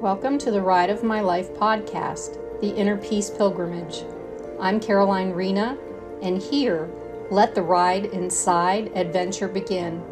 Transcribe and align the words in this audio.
Welcome 0.00 0.38
to 0.38 0.50
the 0.50 0.62
Ride 0.62 0.88
of 0.88 1.04
My 1.04 1.20
Life 1.20 1.52
podcast, 1.52 2.38
the 2.62 2.74
Inner 2.74 2.96
Peace 2.96 3.28
Pilgrimage. 3.28 4.04
I'm 4.58 4.80
Caroline 4.80 5.32
Rena, 5.32 5.76
and 6.22 6.40
here, 6.40 6.88
let 7.30 7.54
the 7.54 7.60
ride 7.60 8.06
inside 8.06 8.92
adventure 8.94 9.46
begin. 9.46 10.02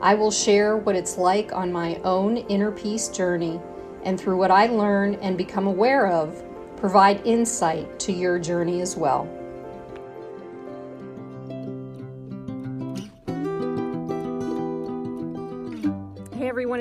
I 0.00 0.16
will 0.16 0.32
share 0.32 0.78
what 0.78 0.96
it's 0.96 1.16
like 1.16 1.52
on 1.52 1.70
my 1.70 2.00
own 2.02 2.38
inner 2.38 2.72
peace 2.72 3.06
journey, 3.06 3.60
and 4.02 4.18
through 4.18 4.36
what 4.36 4.50
I 4.50 4.66
learn 4.66 5.14
and 5.22 5.38
become 5.38 5.68
aware 5.68 6.08
of, 6.08 6.42
provide 6.76 7.24
insight 7.24 8.00
to 8.00 8.12
your 8.12 8.40
journey 8.40 8.80
as 8.80 8.96
well. 8.96 9.28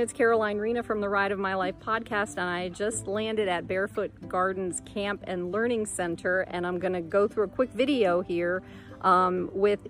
It's 0.10 0.18
Caroline 0.18 0.57
Rena 0.57 0.82
from 0.82 1.02
the 1.02 1.07
Ride 1.07 1.32
of 1.32 1.38
My 1.38 1.54
Life 1.54 1.76
podcast, 1.86 2.31
and 2.31 2.50
I 2.50 2.70
just 2.70 3.05
landed 3.05 3.48
at 3.48 3.67
Barefoot 3.67 4.12
Gardens 4.27 4.81
Camp 4.84 5.23
and 5.27 5.52
Learning 5.52 5.86
Center, 5.86 6.41
and 6.50 6.66
I'm 6.66 6.80
going 6.80 6.94
to 6.94 7.02
go 7.02 7.27
through 7.27 7.44
a 7.44 7.48
quick 7.48 7.70
video 7.73 8.22
here 8.22 8.64
um, 9.02 9.52
with. 9.53 9.88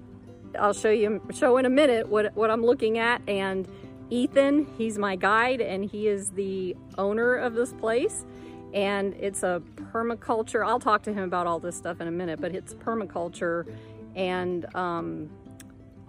I'll 0.59 0.73
show 0.73 0.89
you 0.89 1.21
show 1.33 1.55
in 1.55 1.65
a 1.65 1.69
minute 1.69 2.09
what 2.09 2.35
what 2.35 2.51
I'm 2.51 2.65
looking 2.65 2.97
at, 2.97 3.21
and 3.29 3.65
Ethan, 4.09 4.67
he's 4.77 4.97
my 4.97 5.15
guide, 5.15 5.61
and 5.61 5.85
he 5.85 6.09
is 6.09 6.31
the 6.31 6.75
owner 6.97 7.35
of 7.35 7.53
this 7.53 7.71
place, 7.71 8.25
and 8.73 9.13
it's 9.13 9.43
a 9.43 9.61
permaculture. 9.93 10.67
I'll 10.67 10.81
talk 10.81 11.01
to 11.03 11.13
him 11.13 11.23
about 11.23 11.47
all 11.47 11.59
this 11.59 11.77
stuff 11.77 12.01
in 12.01 12.09
a 12.09 12.11
minute, 12.11 12.41
but 12.41 12.53
it's 12.53 12.73
permaculture, 12.73 13.73
and 14.15 14.65
um, 14.75 15.29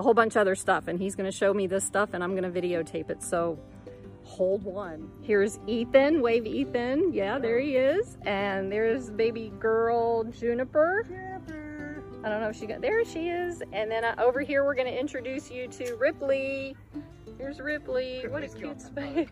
a 0.01 0.02
whole 0.02 0.15
bunch 0.15 0.34
of 0.34 0.40
other 0.40 0.54
stuff 0.54 0.88
and 0.88 0.98
he's 0.98 1.15
going 1.15 1.30
to 1.30 1.37
show 1.37 1.52
me 1.52 1.66
this 1.66 1.84
stuff 1.84 2.15
and 2.15 2.24
I'm 2.24 2.34
going 2.34 2.51
to 2.51 2.60
videotape 2.60 3.10
it. 3.10 3.23
So 3.23 3.59
hold 4.30 4.62
one. 4.62 5.10
Here's 5.22 5.58
Ethan. 5.66 6.22
Wave 6.22 6.46
Ethan. 6.46 7.12
Yeah, 7.12 7.38
there 7.38 7.58
he 7.58 7.76
is. 7.76 8.16
And 8.24 8.70
there's 8.70 9.10
baby 9.10 9.52
girl 9.59 10.24
Juniper. 10.24 11.04
Juniper. 11.09 12.04
I 12.22 12.28
don't 12.28 12.40
know 12.40 12.48
if 12.48 12.56
she 12.56 12.66
got, 12.66 12.80
there 12.80 13.04
she 13.04 13.28
is. 13.28 13.62
And 13.72 13.90
then 13.90 14.04
uh, 14.04 14.14
over 14.18 14.40
here, 14.40 14.64
we're 14.64 14.74
going 14.74 14.87
to 14.87 14.98
introduce 14.98 15.50
you 15.50 15.66
to 15.68 15.95
Ripley. 15.96 16.76
Here's 17.38 17.59
Ripley. 17.59 18.24
What 18.28 18.45
a 18.45 18.48
cute 18.48 18.80
space. 18.80 19.28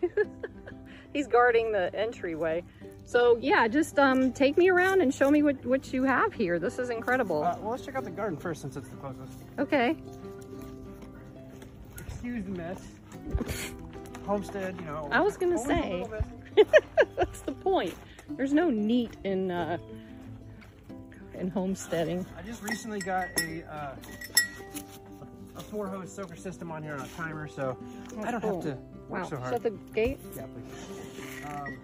He's 1.13 1.27
guarding 1.27 1.71
the 1.71 1.95
entryway. 1.95 2.63
So 3.05 3.37
yeah, 3.41 3.67
just 3.67 3.97
um, 3.97 4.33
take 4.33 4.57
me 4.57 4.69
around 4.69 5.01
and 5.01 5.13
show 5.13 5.31
me 5.31 5.43
what, 5.43 5.65
what 5.65 5.93
you 5.93 6.03
have 6.03 6.33
here. 6.33 6.59
This 6.59 6.77
is 6.77 6.89
incredible. 6.89 7.43
Uh, 7.43 7.57
well, 7.61 7.71
let's 7.71 7.85
check 7.85 7.95
out 7.95 8.03
the 8.03 8.11
garden 8.11 8.37
first 8.37 8.61
since 8.61 8.75
it's 8.75 8.89
the 8.89 8.97
closest. 8.97 9.39
Okay. 9.57 9.95
Excuse 12.05 12.43
the 12.43 12.51
mess. 12.51 12.81
Homestead, 14.33 14.75
you 14.79 14.85
know. 14.85 15.09
I 15.11 15.21
was 15.21 15.37
gonna 15.37 15.57
say. 15.57 16.05
That's 17.17 17.41
the 17.41 17.51
point. 17.51 17.95
There's 18.37 18.53
no 18.53 18.69
neat 18.69 19.17
in 19.23 19.49
uh, 19.49 19.79
in 21.33 21.49
homesteading. 21.49 22.23
I 22.37 22.43
just 22.43 22.61
recently 22.61 22.99
got 22.99 23.25
a 23.41 23.63
uh, 23.63 23.95
a 25.55 25.61
four 25.61 25.87
hose 25.87 26.13
soaker 26.13 26.35
system 26.35 26.71
on 26.71 26.83
here 26.83 26.93
on 26.93 27.01
a 27.01 27.07
timer, 27.07 27.47
so 27.47 27.75
I 28.23 28.29
don't 28.29 28.39
cool. 28.41 28.61
have 28.61 28.75
to 28.75 28.77
work 29.09 29.23
Wow. 29.23 29.29
so 29.29 29.37
hard. 29.37 29.53
Shut 29.53 29.63
the 29.63 29.71
gate. 29.95 30.19
Yeah, 30.35 30.43
please. 30.43 31.45
Um, 31.47 31.79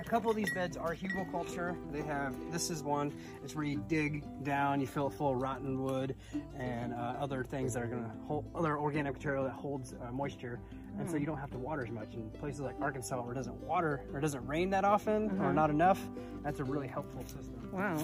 a 0.00 0.04
couple 0.04 0.30
of 0.30 0.36
these 0.38 0.52
beds 0.54 0.78
are 0.78 0.94
hugelkultur. 0.94 1.76
They 1.92 2.00
have, 2.00 2.34
this 2.50 2.70
is 2.70 2.82
one, 2.82 3.12
it's 3.44 3.54
where 3.54 3.64
you 3.66 3.84
dig 3.88 4.24
down, 4.42 4.80
you 4.80 4.86
fill 4.86 5.08
it 5.08 5.12
full 5.12 5.32
of 5.32 5.42
rotten 5.42 5.82
wood 5.82 6.16
and 6.58 6.94
uh, 6.94 7.14
other 7.20 7.44
things 7.44 7.74
that 7.74 7.82
are 7.82 7.86
gonna 7.86 8.10
hold, 8.26 8.46
other 8.54 8.78
organic 8.78 9.12
material 9.12 9.44
that 9.44 9.52
holds 9.52 9.92
uh, 9.92 10.10
moisture. 10.10 10.58
And 10.98 11.08
so 11.08 11.14
Hmm. 11.14 11.20
you 11.20 11.26
don't 11.26 11.38
have 11.38 11.50
to 11.52 11.58
water 11.58 11.82
as 11.84 11.90
much. 11.90 12.14
In 12.14 12.28
places 12.30 12.60
like 12.60 12.74
Arkansas 12.80 13.20
where 13.22 13.32
it 13.32 13.36
doesn't 13.36 13.54
water 13.62 14.02
or 14.12 14.18
it 14.18 14.22
doesn't 14.22 14.44
rain 14.46 14.70
that 14.70 14.84
often 14.84 15.30
Uh-huh. 15.30 15.44
or 15.44 15.52
not 15.52 15.70
enough, 15.70 16.00
that's 16.42 16.58
a 16.60 16.64
really 16.64 16.88
helpful 16.88 17.22
system. 17.24 17.54
Wow. 17.72 17.98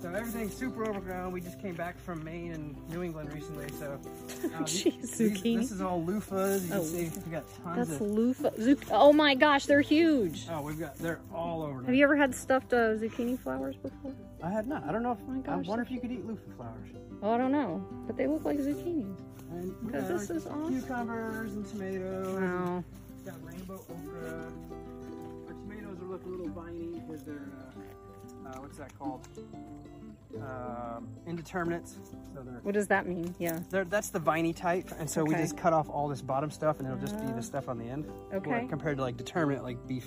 So 0.00 0.10
everything's 0.10 0.54
super 0.54 0.88
overgrown. 0.88 1.32
We 1.32 1.40
just 1.40 1.58
came 1.58 1.74
back 1.74 1.98
from 1.98 2.22
Maine 2.22 2.52
and 2.52 2.76
New 2.90 3.02
England 3.02 3.32
recently, 3.32 3.68
so 3.72 3.98
uh, 4.54 4.58
these- 4.64 4.84
Jeez, 4.84 5.40
these- 5.42 5.60
This 5.60 5.72
is 5.72 5.80
all 5.80 6.00
loofahs. 6.00 6.62
You 6.62 6.68
can 6.68 6.78
Oh, 6.78 6.82
see 6.84 7.10
we 7.26 7.32
got 7.32 7.44
tons 7.64 7.88
That's 7.88 8.00
of. 8.00 8.06
loofah. 8.08 8.50
Zuc- 8.50 8.88
oh 8.92 9.12
my 9.12 9.34
gosh, 9.34 9.66
they're 9.66 9.80
huge. 9.80 10.46
Oh, 10.52 10.62
we've 10.62 10.78
got. 10.78 10.96
They're 10.98 11.18
all 11.34 11.62
over. 11.62 11.82
Have 11.82 11.94
you 11.94 12.04
ever 12.04 12.16
had 12.16 12.34
stuffed 12.34 12.72
uh, 12.72 12.94
zucchini 12.96 13.36
flowers 13.38 13.74
before? 13.76 14.12
I 14.42 14.50
had 14.50 14.68
not. 14.68 14.84
I 14.88 14.92
don't 14.92 15.02
know 15.02 15.12
if. 15.12 15.18
Oh 15.26 15.32
my 15.32 15.38
I 15.38 15.40
gosh, 15.40 15.66
wonder 15.66 15.82
if 15.82 15.90
you 15.90 15.98
could 16.00 16.12
eat 16.12 16.24
loofah 16.24 16.50
flowers. 16.56 16.88
Oh, 17.20 17.32
I 17.32 17.38
don't 17.38 17.50
know, 17.50 17.84
but 18.06 18.16
they 18.16 18.28
look 18.28 18.44
like 18.44 18.58
zucchinis. 18.58 19.16
And 19.50 19.74
we 19.82 19.86
Because 19.92 20.08
got 20.08 20.18
this 20.18 20.30
is 20.30 20.46
awesome. 20.46 20.68
cucumbers 20.80 21.52
and 21.54 21.66
tomatoes. 21.68 22.40
Wow. 22.40 22.84
It's 23.14 23.30
got 23.30 23.44
rainbow 23.44 23.74
okra. 23.74 24.52
Our 25.46 25.52
tomatoes 25.54 25.98
are 26.00 26.04
look 26.04 26.24
a 26.24 26.28
little 26.28 26.48
viney 26.48 27.00
because 27.00 27.22
they're 27.22 27.48
uh, 28.46 28.48
uh, 28.50 28.60
what's 28.60 28.78
that 28.78 28.96
called? 28.98 29.26
Um, 30.36 31.08
indeterminates. 31.26 31.96
So 32.34 32.42
they're, 32.42 32.60
What 32.62 32.74
does 32.74 32.86
that 32.88 33.06
mean? 33.06 33.34
Yeah. 33.38 33.60
that's 33.70 34.10
the 34.10 34.18
viney 34.18 34.52
type, 34.52 34.90
and 34.98 35.08
so 35.08 35.24
we 35.24 35.34
just 35.34 35.56
cut 35.56 35.72
off 35.72 35.88
all 35.88 36.06
this 36.08 36.20
bottom 36.22 36.50
stuff, 36.50 36.78
and 36.78 36.86
it'll 36.86 37.00
just 37.00 37.18
be 37.18 37.26
Ah. 37.26 37.36
the 37.36 37.42
stuff 37.42 37.68
on 37.68 37.78
the 37.78 37.86
end. 37.88 38.06
Okay. 38.32 38.66
Compared 38.68 38.98
to 38.98 39.02
like 39.02 39.16
determinate, 39.16 39.62
like 39.62 39.84
beef, 39.88 40.06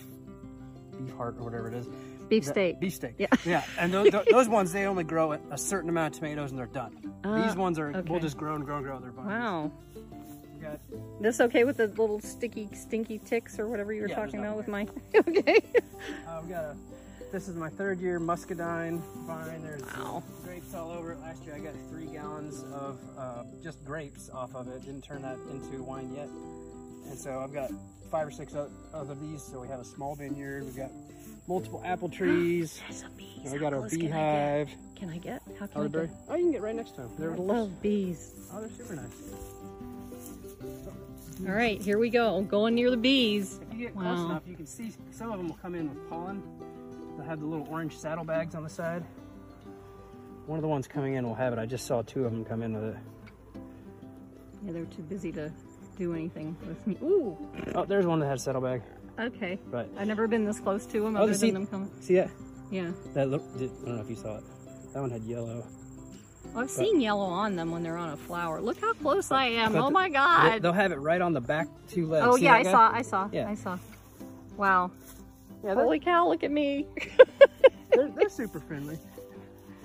beef 0.98 1.14
heart 1.16 1.36
or 1.40 1.44
whatever 1.44 1.68
it 1.68 1.74
is. 1.74 1.88
Beef 2.32 2.46
That- 2.46 2.52
steak. 2.54 2.80
Beef 2.80 2.94
steak. 2.94 3.16
Yeah. 3.18 3.28
Yeah. 3.46 3.64
And 3.78 3.94
those, 3.94 4.10
those 4.32 4.48
ones, 4.48 4.72
they 4.72 4.86
only 4.86 5.04
grow 5.04 5.34
a 5.34 5.58
certain 5.58 5.90
amount 5.90 6.14
of 6.16 6.20
tomatoes 6.20 6.52
and 6.52 6.58
they're 6.58 6.66
done. 6.68 7.14
Ah, 7.26 7.46
These 7.46 7.58
ones 7.58 7.78
are, 7.78 7.90
okay. 7.90 8.10
will 8.10 8.22
just 8.22 8.38
grow 8.38 8.56
and 8.56 8.64
grow 8.64 8.78
and 8.78 8.86
grow. 8.86 9.00
They're 9.00 9.12
vines. 9.12 9.28
Wow. 9.28 9.72
We 10.62 10.68
This 11.20 11.42
okay 11.42 11.66
with 11.66 11.76
the 11.76 11.88
little 11.88 12.22
sticky, 12.22 12.70
stinky 12.74 13.18
ticks 13.20 13.60
or 13.60 13.68
whatever 13.68 13.92
you 13.92 14.04
were 14.04 14.08
Yeah, 14.08 14.16
talking 14.16 14.40
about 14.40 14.56
with 14.56 14.70
my. 14.70 14.88
okay. 15.28 15.62
uh, 16.26 16.40
we 16.42 16.50
got 16.52 16.64
a, 16.64 16.76
this 17.34 17.50
is 17.50 17.56
my 17.58 17.68
third 17.70 18.00
year 18.00 18.18
muscadine 18.18 19.02
vine. 19.28 19.62
There's 19.62 19.82
Wow. 19.82 20.24
grapes 20.46 20.74
all 20.74 20.90
over 20.92 21.12
it. 21.12 21.20
Last 21.20 21.44
year 21.44 21.56
I 21.56 21.60
got 21.60 21.74
three 21.90 22.06
gallons 22.06 22.64
of 22.72 22.98
uh, 23.18 23.44
just 23.62 23.84
grapes 23.84 24.30
off 24.30 24.56
of 24.56 24.70
it. 24.70 24.86
Didn't 24.86 25.04
turn 25.04 25.22
that 25.24 25.36
into 25.52 25.84
wine 25.84 26.14
yet. 26.16 26.30
And 27.10 27.20
so 27.20 27.42
I've 27.42 27.52
got 27.54 27.72
five 28.10 28.26
or 28.26 28.32
six 28.32 28.54
other 28.56 28.70
of 28.94 29.20
these. 29.20 29.44
So 29.44 29.60
we 29.60 29.68
have 29.68 29.82
a 29.82 29.86
small 29.86 30.16
vineyard. 30.16 30.64
We've 30.64 30.78
got 30.78 30.92
multiple 31.52 31.82
apple 31.86 32.10
trees. 32.10 32.82
And 33.44 33.52
we 33.52 33.60
got 33.60 33.74
our 33.74 33.80
close 33.80 33.92
can 33.92 34.00
I 34.00 34.04
get? 34.04 34.10
beehive. 34.12 34.70
Can 34.96 35.10
I 35.10 35.18
get? 35.18 35.42
How 35.60 35.68
can 35.68 35.82
I 35.82 35.88
get? 35.88 36.10
Oh, 36.30 36.36
you 36.36 36.44
can 36.44 36.52
get 36.52 36.62
right 36.62 36.76
next 36.76 36.92
to 36.92 37.02
them. 37.02 37.12
They're, 37.18 37.36
love 37.36 37.82
bees. 37.82 38.34
oh, 38.54 38.62
they're 38.62 38.70
super 38.70 38.96
nice. 38.96 39.12
All 41.48 41.54
right, 41.54 41.82
here 41.82 41.98
we 41.98 42.10
go. 42.10 42.42
Going 42.44 42.76
near 42.76 42.92
the 42.92 42.98
bees. 42.98 43.60
If 43.72 43.74
you 43.74 43.88
get 43.88 43.96
close 43.96 44.20
enough, 44.20 44.44
you 44.46 44.56
can 44.56 44.68
see 44.68 44.94
some 45.10 45.32
of 45.32 45.38
them 45.40 45.48
will 45.48 45.56
come 45.56 45.74
in 45.76 45.90
with 45.90 46.10
pollen. 46.10 46.44
They'll 47.18 47.26
have 47.26 47.40
the 47.40 47.48
little 47.48 47.68
orange 47.68 47.98
saddlebags 47.98 48.54
on 48.54 48.64
the 48.64 48.70
side. 48.70 49.04
One 50.46 50.58
of 50.58 50.62
the 50.62 50.68
ones 50.68 50.88
coming 50.88 51.16
in 51.16 51.26
will 51.28 51.36
have 51.36 51.52
it. 51.52 51.60
I 51.60 51.66
just 51.66 51.88
saw 51.88 52.04
two 52.04 52.26
of 52.26 52.32
them 52.32 52.46
come 52.46 52.62
in 52.62 52.74
with 52.74 52.96
it. 52.96 52.98
Yeah, 54.64 54.74
they're 54.74 54.86
too 54.86 55.02
busy 55.02 55.32
to 55.32 55.52
do 55.98 56.14
anything 56.14 56.56
with 56.68 56.86
me. 56.86 56.98
Ooh. 57.02 57.36
Oh, 57.74 57.86
there's 57.86 58.06
one 58.06 58.20
that 58.20 58.28
has 58.28 58.42
a 58.42 58.44
saddlebag. 58.44 58.84
Okay. 59.22 59.60
Right. 59.70 59.88
I've 59.98 60.08
never 60.08 60.28
been 60.28 60.46
this 60.46 60.60
close 60.60 60.86
to 60.88 61.02
them 61.02 61.16
Oh, 61.16 61.22
other 61.24 61.32
the 61.34 61.38
seed- 61.38 61.54
than 61.56 61.64
them 61.66 61.68
coming. 61.72 61.92
See 62.02 62.16
that? 62.16 62.30
Yeah. 62.72 62.92
That 63.14 63.30
look. 63.30 63.44
I 63.56 63.60
don't 63.60 63.88
know 63.96 64.02
if 64.02 64.10
you 64.10 64.16
saw 64.16 64.38
it. 64.38 64.44
That 64.94 65.02
one 65.02 65.10
had 65.12 65.24
yellow. 65.24 65.66
Well, 66.54 66.64
I've 66.64 66.70
seen 66.72 67.00
yellow 67.00 67.26
on 67.26 67.56
them 67.56 67.72
when 67.72 67.84
they're 67.84 67.98
on 67.98 68.10
a 68.10 68.18
flower. 68.18 68.60
Look 68.62 68.80
how 68.82 68.94
close 68.94 69.32
I 69.32 69.46
am. 69.46 69.76
Oh 69.76 69.86
the- 69.86 69.92
my 69.92 70.10
God. 70.10 70.62
They'll 70.62 70.74
have 70.74 70.92
it 70.92 70.98
right 70.98 71.22
on 71.22 71.34
the 71.34 71.42
back 71.42 71.68
two 71.90 72.08
legs. 72.08 72.26
Oh 72.28 72.36
See 72.38 72.44
yeah, 72.46 72.56
I 72.56 72.64
guy? 72.64 72.72
saw. 72.72 72.92
I 72.94 73.02
saw. 73.04 73.30
Yeah. 73.32 73.48
I 73.50 73.56
saw. 73.56 73.78
Wow. 74.58 74.92
Yeah, 75.64 75.76
they're, 75.76 75.84
Holy 75.84 76.00
cow! 76.00 76.28
Look 76.28 76.44
at 76.44 76.50
me. 76.52 76.88
they're, 77.92 78.08
they're 78.10 78.30
super 78.30 78.60
friendly. 78.60 78.98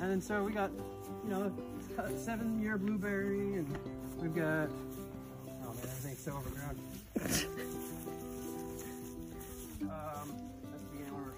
And 0.01 0.11
then 0.11 0.21
so 0.23 0.43
we 0.43 0.53
got, 0.53 0.71
you 1.25 1.31
know, 1.31 1.53
seven 2.17 2.61
year 2.63 2.79
blueberry, 2.79 3.55
and 3.57 3.79
we've 4.19 4.35
got. 4.35 4.69
Oh 5.65 5.73
man, 5.75 5.83
everything's 5.83 6.21
so 6.25 6.33
overgrown. 6.33 6.81
um, 9.91 10.37
that's 10.71 10.83
the 10.83 10.89
beginning 10.91 11.15
of 11.15 11.21
our. 11.21 11.33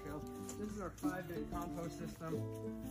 This 0.59 0.73
is 0.73 0.81
our 0.81 0.89
five 0.89 1.25
bin 1.29 1.47
compost 1.53 1.97
system. 1.97 2.41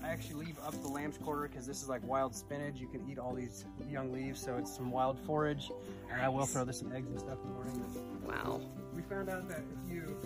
I 0.03 0.09
actually 0.09 0.47
leave 0.47 0.59
up 0.67 0.73
the 0.81 0.89
lamb's 0.89 1.19
quarter 1.19 1.47
because 1.49 1.67
this 1.67 1.83
is 1.83 1.89
like 1.89 2.03
wild 2.03 2.35
spinach. 2.35 2.81
You 2.81 2.89
can 2.89 3.07
eat 3.11 3.19
all 3.19 3.35
these 3.35 3.67
young 3.91 4.11
leaves, 4.11 4.41
so 4.41 4.57
it's 4.57 4.75
some 4.75 4.91
wild 4.91 5.19
forage. 5.21 5.71
And 6.11 6.19
I 6.19 6.31
will 6.31 6.47
throw 6.47 6.65
this 6.65 6.79
some 6.79 6.93
eggs 6.95 7.11
and 7.11 7.21
stuff 7.21 7.37
in 7.45 7.49
the 7.51 7.55
morning. 7.55 7.85
Wow. 8.25 8.63
We 8.95 9.03
found 9.03 9.29
out 9.29 9.49
that 9.51 9.61
if 9.85 9.93
you 9.93 10.17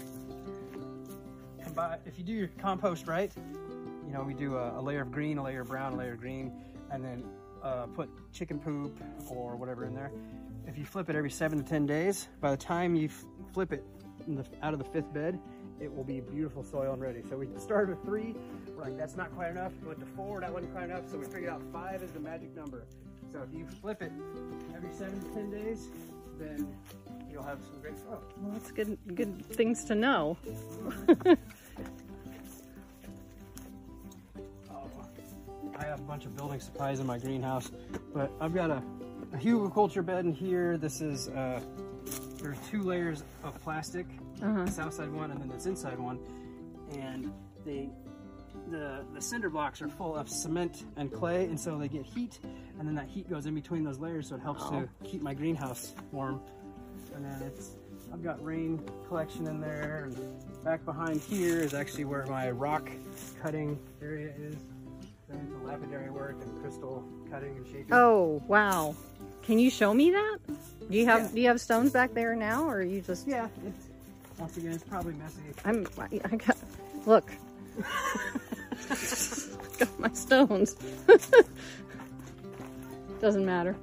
combine, 1.65 1.99
if 2.07 2.17
you 2.17 2.25
do 2.25 2.33
your 2.33 2.49
compost 2.59 3.09
right, 3.09 3.33
you 4.07 4.13
know, 4.13 4.23
we 4.23 4.35
do 4.35 4.57
a, 4.57 4.79
a 4.79 4.81
layer 4.81 5.03
of 5.03 5.11
green, 5.11 5.39
a 5.39 5.43
layer 5.43 5.63
of 5.63 5.69
brown, 5.69 5.95
a 5.95 5.97
layer 5.97 6.13
of 6.13 6.21
green, 6.21 6.53
and 6.93 7.05
then 7.05 7.25
uh, 7.61 7.87
put 7.87 8.09
chicken 8.33 8.61
poop 8.61 8.97
or 9.29 9.57
whatever 9.57 9.85
in 9.85 9.95
there. 9.97 10.13
If 10.69 10.79
you 10.79 10.85
flip 10.85 11.11
it 11.11 11.17
every 11.17 11.31
seven 11.31 11.59
to 11.59 11.65
ten 11.65 11.87
days, 11.87 12.29
by 12.41 12.53
the 12.53 12.57
time 12.57 12.95
you 12.95 13.09
flip 13.53 13.73
it 13.73 13.85
the, 14.27 14.45
out 14.63 14.73
of 14.73 14.79
the 14.79 14.85
fifth 14.85 15.13
bed, 15.13 15.39
it 15.81 15.95
will 15.95 16.05
be 16.05 16.21
beautiful 16.21 16.63
soil 16.63 16.93
and 16.93 17.03
ready. 17.03 17.23
So 17.29 17.37
we 17.37 17.49
started 17.59 17.97
with 17.97 18.05
three. 18.05 18.35
We're 18.77 18.85
like, 18.85 18.97
that's 18.97 19.17
not 19.17 19.35
quite 19.35 19.51
enough. 19.51 19.73
We 19.83 19.89
went 19.89 20.01
to 20.01 20.07
four. 20.07 20.41
That 20.41 20.53
wasn't 20.53 20.73
quite 20.73 20.85
enough. 20.85 21.11
So 21.11 21.19
we 21.19 21.27
figured 21.27 21.49
out 21.49 21.63
five 21.73 22.03
is 22.03 22.13
the 22.13 22.21
magic 22.21 22.55
number. 22.55 22.85
So 23.33 23.43
if 23.43 23.57
you 23.57 23.67
flip 23.81 24.03
it 24.03 24.13
every 24.77 24.93
seven 24.93 25.21
to 25.21 25.29
ten 25.35 25.51
days, 25.51 25.89
then 26.39 26.69
you'll 27.31 27.43
have 27.43 27.61
some 27.65 27.81
great 27.81 27.95
growth. 28.07 28.23
Well, 28.37 28.53
that's 28.53 28.71
good, 28.71 28.99
good 29.15 29.45
things 29.47 29.85
to 29.85 29.95
know. 29.95 30.37
Oh, 34.71 34.91
I 35.79 35.85
have 35.85 36.01
a 36.01 36.03
bunch 36.03 36.27
of 36.27 36.37
building 36.37 36.61
supplies 36.61 37.01
in 37.01 37.07
my 37.07 37.19
greenhouse, 37.19 37.71
but 38.15 38.31
I've 38.41 38.55
got 38.55 38.71
a, 38.71 38.83
a 39.33 39.37
hugelkultur 39.37 40.05
bed 40.05 40.25
in 40.25 40.33
here. 40.33 40.77
This 40.77 41.01
is, 41.01 41.29
uh, 41.29 41.61
there 42.43 42.53
are 42.53 42.57
two 42.71 42.83
layers 42.83 43.23
of 43.45 43.59
plastic, 43.63 44.07
uh-huh. 44.43 44.65
this 44.65 44.79
outside 44.79 45.11
one 45.11 45.31
and 45.31 45.41
then 45.41 45.49
this 45.49 45.67
inside 45.67 45.99
one, 45.99 46.19
and 46.99 47.33
they, 47.65 47.89
the, 48.69 49.05
the 49.15 49.21
cinder 49.21 49.49
blocks 49.49 49.81
are 49.81 49.89
full 49.89 50.17
of 50.17 50.29
cement 50.29 50.85
and 50.97 51.13
clay, 51.13 51.45
and 51.45 51.59
so 51.59 51.79
they 51.79 51.89
get 51.89 52.05
heat, 52.05 52.41
and 52.79 52.87
then 52.87 52.95
that 52.95 53.09
heat 53.09 53.31
goes 53.31 53.47
in 53.47 53.55
between 53.55 53.85
those 53.85 53.99
layers, 53.99 54.29
so 54.29 54.35
it 54.35 54.43
helps 54.43 54.63
Oh. 54.67 54.81
to 54.83 54.89
keep 55.09 55.23
my 55.23 55.35
greenhouse 55.35 55.95
warm. 56.11 56.41
And 57.15 57.25
then 57.25 57.43
it's, 57.43 57.73
I've 58.13 58.23
got 58.23 58.45
rain 58.45 58.83
collection 59.09 59.47
in 59.47 59.61
there, 59.61 60.05
and 60.07 60.65
back 60.65 60.85
behind 60.85 61.21
here 61.21 61.61
is 61.61 61.75
actually 61.75 62.05
where 62.07 62.27
my 62.27 62.51
rock 62.51 62.91
cutting 63.41 63.79
area 64.03 64.33
is. 64.37 64.57
Then 65.29 65.39
into 65.41 65.65
lapidary 65.67 66.11
work 66.11 66.37
and 66.43 66.61
crystal 66.61 67.05
cutting 67.31 67.57
and 67.57 67.67
shaping. 67.67 67.87
Oh, 67.93 68.43
wow. 68.49 68.95
Can 69.43 69.59
you 69.59 69.71
show 69.71 69.93
me 69.93 70.11
that? 70.11 70.39
Do 70.91 70.99
you 70.99 71.07
have 71.07 71.23
Yeah. 71.23 71.29
do 71.35 71.41
you 71.41 71.49
have 71.49 71.61
stones 71.61 71.93
back 71.93 72.15
there 72.15 72.35
now 72.37 72.65
or 72.69 72.77
are 72.77 72.83
you 72.83 73.01
just 73.01 73.27
Yeah, 73.27 73.49
it's, 73.67 73.87
once 74.39 74.57
again, 74.57 74.73
it's 74.73 74.85
probably 74.85 75.15
messy. 75.15 75.41
I'm 75.65 75.87
I, 75.99 76.21
I 76.25 76.37
got 76.37 76.57
look. 77.07 77.31
got 79.79 80.01
my 80.01 80.11
stones. 80.13 80.77
Doesn't 83.21 83.47
matter. 83.47 83.77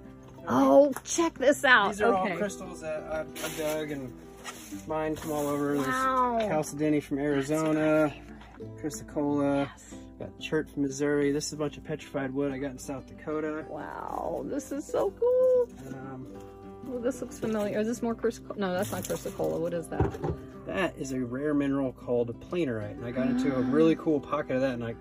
Oh, 0.47 0.91
check 1.03 1.38
this 1.38 1.63
out. 1.63 1.91
These 1.91 2.01
are 2.01 2.13
okay. 2.13 2.31
all 2.31 2.38
crystals 2.38 2.81
that 2.81 3.03
I've, 3.03 3.27
I've 3.44 3.57
dug 3.57 3.91
and 3.91 4.11
mined 4.88 5.19
from 5.19 5.31
all 5.31 5.47
over. 5.47 5.75
Wow. 5.75 6.38
There's 6.39 6.50
chalcedony 6.50 7.00
from 7.00 7.19
Arizona, 7.19 8.13
chrysocolla, 8.81 9.69
got 10.19 10.39
chert 10.39 10.69
from 10.69 10.83
Missouri. 10.83 11.31
This 11.31 11.48
is 11.48 11.54
a 11.54 11.57
bunch 11.57 11.77
of 11.77 11.83
petrified 11.83 12.33
wood 12.33 12.51
I 12.51 12.57
got 12.57 12.71
in 12.71 12.77
South 12.80 13.07
Dakota. 13.07 13.66
Wow, 13.69 14.44
this 14.45 14.71
is 14.71 14.86
so 14.86 15.12
cool. 15.12 15.69
Um, 15.95 16.27
Oh, 16.92 16.98
this 16.98 17.21
looks 17.21 17.38
familiar. 17.38 17.80
Is 17.80 17.88
this 17.88 18.01
more 18.01 18.16
chrysocolla? 18.16 18.57
No, 18.57 18.74
that's 18.74 18.92
not 18.92 19.04
chrysocolla. 19.04 19.60
What 19.60 19.74
is 19.74 19.88
that? 19.88 20.12
that 20.66 20.98
is 20.98 21.12
a 21.12 21.19
rare 21.19 21.54
mineral 21.54 21.92
called 21.92 22.33
planerite. 22.50 22.92
And 22.92 23.06
I 23.06 23.12
got 23.12 23.27
into 23.27 23.56
a 23.56 23.62
really 23.62 23.95
cool 23.95 24.19
pocket 24.19 24.56
of 24.56 24.62
that, 24.62 24.74
and 24.74 24.83
I, 24.83 24.95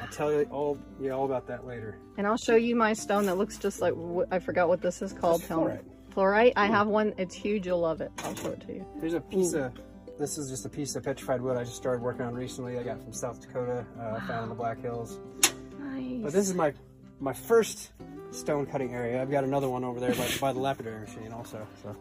I'll 0.00 0.08
tell 0.08 0.32
you 0.32 0.46
all, 0.50 0.78
you 1.00 1.12
all 1.12 1.24
about 1.24 1.46
that 1.48 1.66
later. 1.66 1.98
And 2.16 2.26
I'll 2.26 2.36
show 2.36 2.54
you 2.54 2.76
my 2.76 2.92
stone 2.92 3.26
that 3.26 3.38
looks 3.38 3.56
just 3.58 3.80
like 3.80 3.94
I 4.30 4.38
forgot 4.38 4.68
what 4.68 4.82
this 4.82 5.02
is 5.02 5.12
called. 5.12 5.42
Tell 5.42 5.64
me. 5.64 5.72
fluorite. 5.72 5.82
Fluorite. 6.14 6.52
I 6.56 6.66
have 6.66 6.86
one. 6.86 7.12
It's 7.18 7.34
huge. 7.34 7.66
You'll 7.66 7.80
love 7.80 8.00
it. 8.00 8.12
I'll 8.18 8.36
show 8.36 8.50
it 8.50 8.60
to 8.66 8.74
you. 8.74 8.86
There's 9.00 9.14
a 9.14 9.20
piece 9.20 9.54
of, 9.54 9.72
this 10.22 10.38
is 10.38 10.48
just 10.48 10.64
a 10.64 10.68
piece 10.68 10.94
of 10.94 11.02
petrified 11.02 11.42
wood 11.42 11.56
I 11.56 11.64
just 11.64 11.74
started 11.74 12.00
working 12.00 12.22
on 12.24 12.32
recently. 12.34 12.78
I 12.78 12.84
got 12.84 13.02
from 13.02 13.12
South 13.12 13.40
Dakota, 13.40 13.84
uh, 14.00 14.20
found 14.20 14.44
in 14.44 14.48
the 14.50 14.54
Black 14.54 14.80
Hills. 14.80 15.18
Nice. 15.80 16.22
But 16.22 16.32
this 16.32 16.48
is 16.48 16.54
my 16.54 16.72
my 17.18 17.32
first 17.32 17.90
stone 18.30 18.64
cutting 18.64 18.94
area. 18.94 19.20
I've 19.20 19.32
got 19.32 19.42
another 19.42 19.68
one 19.68 19.82
over 19.82 19.98
there 19.98 20.14
by, 20.14 20.28
by 20.40 20.52
the 20.52 20.60
lapidary 20.60 21.00
machine 21.00 21.32
also. 21.32 21.66
So 21.82 21.96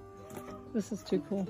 This 0.72 0.92
is 0.92 1.02
too 1.02 1.24
cool. 1.30 1.48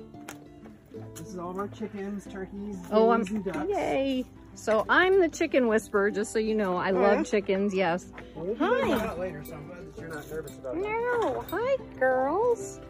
this 1.14 1.28
is 1.28 1.36
all 1.38 1.50
of 1.50 1.58
our 1.58 1.68
chickens, 1.68 2.26
turkeys, 2.26 2.78
Oh, 2.90 3.10
I'm 3.10 3.20
and 3.20 3.44
ducks. 3.44 3.68
yay! 3.68 4.24
So 4.54 4.86
I'm 4.88 5.20
the 5.20 5.28
chicken 5.28 5.68
whisperer, 5.68 6.10
just 6.10 6.32
so 6.32 6.38
you 6.38 6.54
know. 6.54 6.76
I 6.78 6.90
love 6.90 7.18
yeah? 7.18 7.22
chickens. 7.22 7.74
Yes. 7.74 8.12
Well, 8.34 8.46
we'll 8.46 8.94
out 9.00 9.18
later, 9.18 9.42
so 9.44 9.54
I'm 9.54 9.66
glad 9.66 9.94
that 9.94 10.00
you're 10.00 10.08
not 10.10 10.30
nervous 10.30 10.56
about 10.56 10.74
that. 10.74 10.82
No. 10.82 11.44
Hi, 11.50 11.76
girls. 11.98 12.80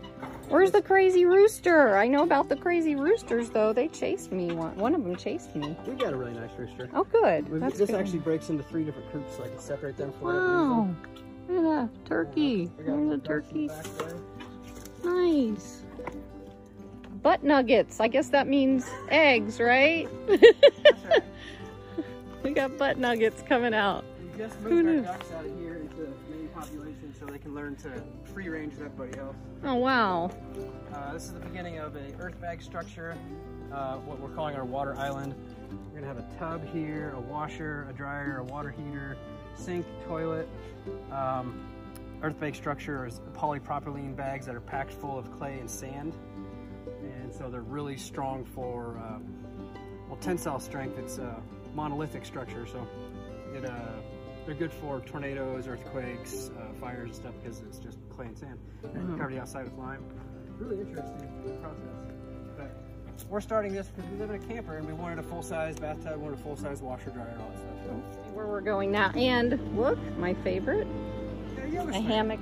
Where's 0.52 0.70
the 0.70 0.82
crazy 0.82 1.24
rooster? 1.24 1.96
I 1.96 2.06
know 2.06 2.24
about 2.24 2.50
the 2.50 2.56
crazy 2.56 2.94
roosters, 2.94 3.48
though. 3.48 3.72
They 3.72 3.88
chased 3.88 4.30
me. 4.32 4.52
One, 4.52 4.76
one 4.76 4.94
of 4.94 5.02
them 5.02 5.16
chased 5.16 5.56
me. 5.56 5.74
We've 5.86 5.96
got 5.98 6.12
a 6.12 6.16
really 6.16 6.34
nice 6.34 6.50
rooster. 6.58 6.90
Oh, 6.92 7.04
good. 7.04 7.48
We've- 7.48 7.58
That's 7.58 7.78
this 7.78 7.88
good. 7.88 7.98
actually 7.98 8.18
breaks 8.18 8.50
into 8.50 8.62
three 8.64 8.84
different 8.84 9.10
coops, 9.12 9.34
so 9.34 9.44
I 9.44 9.48
can 9.48 9.58
separate 9.58 9.96
them 9.96 10.12
for 10.20 10.26
Wow. 10.34 10.88
Look 11.48 11.56
at 11.56 11.62
that 11.90 12.04
turkey. 12.04 12.70
We 12.76 12.84
There's 12.84 13.12
a 13.12 13.18
turkey. 13.18 13.70
Nice. 15.02 15.84
Butt 17.22 17.42
nuggets. 17.42 17.98
I 17.98 18.08
guess 18.08 18.28
that 18.28 18.46
means 18.46 18.86
eggs, 19.08 19.58
right? 19.58 20.06
Right. 20.28 21.22
we 22.42 22.50
got 22.50 22.76
butt 22.76 22.98
nuggets 22.98 23.42
coming 23.48 23.72
out. 23.72 24.04
We 24.20 24.38
just 24.38 24.56
Who 24.58 24.82
knew? 24.82 25.06
Can 27.42 27.54
learn 27.54 27.74
to 27.74 27.90
free 28.32 28.48
range 28.48 28.74
with 28.74 28.82
everybody 28.82 29.18
else. 29.18 29.36
Oh, 29.64 29.74
wow. 29.74 30.30
Uh, 30.94 31.12
this 31.12 31.24
is 31.24 31.32
the 31.32 31.40
beginning 31.40 31.78
of 31.78 31.96
a 31.96 32.14
earth 32.20 32.40
bag 32.40 32.62
structure, 32.62 33.16
uh, 33.72 33.96
what 33.96 34.20
we're 34.20 34.34
calling 34.34 34.54
our 34.54 34.64
water 34.64 34.94
island. 34.96 35.34
We're 35.88 36.00
gonna 36.00 36.06
have 36.06 36.18
a 36.18 36.38
tub 36.38 36.64
here, 36.72 37.12
a 37.16 37.20
washer, 37.20 37.86
a 37.90 37.92
dryer, 37.92 38.38
a 38.38 38.44
water 38.44 38.70
heater, 38.70 39.16
sink, 39.56 39.84
toilet. 40.06 40.48
Um, 41.10 41.66
earth 42.22 42.38
bag 42.38 42.54
structure 42.54 43.06
is 43.06 43.20
polypropylene 43.34 44.14
bags 44.14 44.46
that 44.46 44.54
are 44.54 44.60
packed 44.60 44.92
full 44.92 45.18
of 45.18 45.30
clay 45.36 45.58
and 45.58 45.68
sand. 45.68 46.14
And 47.02 47.34
so 47.34 47.50
they're 47.50 47.62
really 47.62 47.96
strong 47.96 48.44
for, 48.44 48.98
uh, 48.98 49.18
well, 50.08 50.18
tensile 50.20 50.60
strength. 50.60 50.96
It's 50.98 51.18
a 51.18 51.42
monolithic 51.74 52.24
structure, 52.24 52.66
so 52.66 52.86
it, 53.52 53.64
uh, 53.64 53.78
they're 54.46 54.54
good 54.54 54.72
for 54.72 55.00
tornadoes, 55.00 55.68
earthquakes, 55.68 56.50
uh, 56.58 56.72
fires 56.80 57.06
and 57.10 57.14
stuff 57.14 57.34
because 57.42 57.60
it's 57.60 57.78
just 57.78 57.98
clay 58.10 58.26
and 58.26 58.36
sand. 58.38 58.58
And 58.94 59.08
Mhm. 59.10 59.18
covered 59.18 59.34
the 59.34 59.40
outside 59.40 59.64
with 59.64 59.74
lime. 59.74 60.04
Really 60.58 60.80
interesting 60.80 61.28
process. 61.60 61.76
But 62.56 62.70
we're 63.30 63.40
starting 63.40 63.72
this 63.72 63.88
because 63.88 64.10
we 64.10 64.18
live 64.18 64.30
in 64.30 64.36
a 64.36 64.46
camper 64.46 64.76
and 64.76 64.86
we 64.86 64.92
wanted 64.92 65.18
a 65.18 65.22
full-size 65.22 65.78
bathtub, 65.78 66.20
wanted 66.20 66.38
a 66.38 66.42
full-size 66.42 66.82
washer, 66.82 67.10
dryer, 67.10 67.28
and 67.28 67.40
all 67.42 67.48
that 67.50 67.58
stuff. 67.58 67.76
So, 67.86 68.02
See 68.30 68.36
where 68.36 68.46
we're 68.46 68.60
going 68.60 68.90
now. 68.90 69.10
And 69.10 69.58
look, 69.76 69.98
my 70.18 70.34
favorite, 70.34 70.86
yeah, 71.70 71.80
a 71.82 71.84
swing. 71.84 72.02
hammock. 72.02 72.40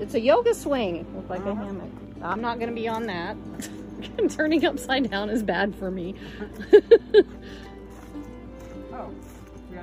It's 0.00 0.14
a 0.14 0.20
yoga 0.20 0.54
swing. 0.54 0.96
It 0.96 1.14
looks 1.14 1.30
like 1.30 1.44
a 1.44 1.50
Uh-huh. 1.50 1.64
hammock. 1.64 1.90
I'm 2.22 2.40
not 2.40 2.58
going 2.58 2.70
to 2.70 2.74
be 2.74 2.88
on 2.88 3.06
that. 3.06 3.36
Turning 4.30 4.64
upside 4.64 5.10
down 5.10 5.28
is 5.30 5.42
bad 5.42 5.74
for 5.74 5.90
me. 5.90 6.14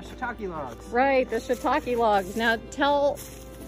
Shiitake 0.01 0.50
logs. 0.50 0.86
right, 0.88 1.30
the 1.30 1.38
shiitake 1.38 1.98
logs. 1.98 2.36
Now 2.36 2.57
tell, 2.71 3.18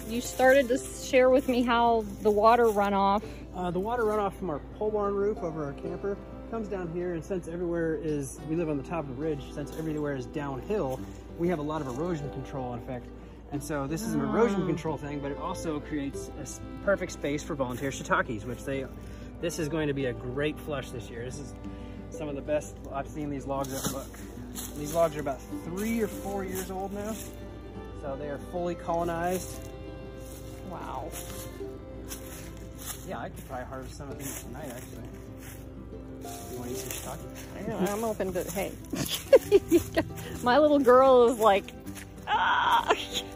you 0.07 0.21
started 0.21 0.68
to 0.69 0.77
share 0.77 1.30
with 1.30 1.47
me 1.47 1.62
how 1.63 2.06
the 2.21 2.31
water 2.31 2.65
runoff. 2.65 3.24
Uh, 3.56 3.71
the 3.71 3.80
water 3.80 4.03
runoff 4.03 4.33
from 4.33 4.50
our 4.50 4.59
pole 4.77 4.91
barn 4.91 5.13
roof 5.13 5.38
over 5.39 5.63
our 5.65 5.74
camper 5.74 6.18
comes 6.50 6.68
down 6.68 6.91
here, 6.94 7.13
and 7.13 7.24
since 7.24 7.47
everywhere 7.47 7.95
is, 7.95 8.39
we 8.50 8.56
live 8.56 8.69
on 8.69 8.77
the 8.77 8.83
top 8.83 9.06
of 9.06 9.11
a 9.11 9.21
ridge, 9.21 9.44
since 9.54 9.75
everywhere 9.78 10.16
is 10.16 10.25
downhill, 10.28 10.99
we 11.37 11.47
have 11.47 11.59
a 11.59 11.63
lot 11.63 11.81
of 11.81 11.87
erosion 11.87 12.30
control 12.31 12.73
in 12.73 12.80
effect. 12.80 13.07
And 13.52 13.63
so 13.63 13.85
this 13.87 14.02
is 14.02 14.13
an 14.13 14.21
erosion 14.21 14.63
Ah. 14.63 14.68
control 14.68 14.97
thing, 14.97 15.19
but 15.19 15.31
it 15.31 15.37
also 15.37 15.80
creates 15.80 16.31
a 16.42 16.83
perfect 16.83 17.11
space 17.11 17.44
for 17.44 17.54
volunteer 17.56 17.92
shiitakes, 17.92 18.45
which 18.45 18.63
they, 18.63 18.85
this 19.42 19.59
is 19.59 19.69
going 19.69 19.87
to 19.87 19.94
be 19.94 20.06
a 20.06 20.13
great 20.13 20.59
flush 20.59 20.90
this 20.90 21.09
year. 21.09 21.23
This 21.25 21.37
is 21.40 21.54
some 22.09 22.28
of 22.28 22.35
the 22.35 22.42
best 22.42 22.75
I've 22.92 23.07
seen 23.07 23.30
these 23.30 23.45
logs 23.45 23.73
ever 23.73 23.97
look. 23.97 24.19
These 24.78 24.94
logs 24.94 25.16
are 25.16 25.22
about 25.22 25.42
three 25.64 26.02
or 26.02 26.07
four 26.07 26.44
years 26.44 26.69
old 26.72 26.94
now, 26.94 27.16
so 28.02 28.16
they 28.16 28.30
are 28.30 28.40
fully 28.52 28.76
colonized. 28.76 29.60
Wow. 30.69 31.10
Yeah, 33.07 33.19
I 33.19 33.30
could 33.30 33.48
probably 33.48 33.66
harvest 33.66 33.98
some 33.98 34.10
of 34.10 34.18
these 34.18 34.44
tonight, 34.44 34.69
actually. 34.69 35.10
You 36.52 36.57
want 36.57 36.69
to 36.69 36.76
eat 36.76 36.78
some 36.78 37.18
shiitake? 37.18 37.64
I 37.64 37.68
know, 37.68 37.92
I'm 37.92 38.04
open 38.04 38.33
to, 38.33 38.44
hey. 38.52 38.72
My 40.44 40.57
little 40.57 40.80
girl 40.80 41.28
is 41.28 41.40
like, 41.40 41.66
ah! 42.28 42.94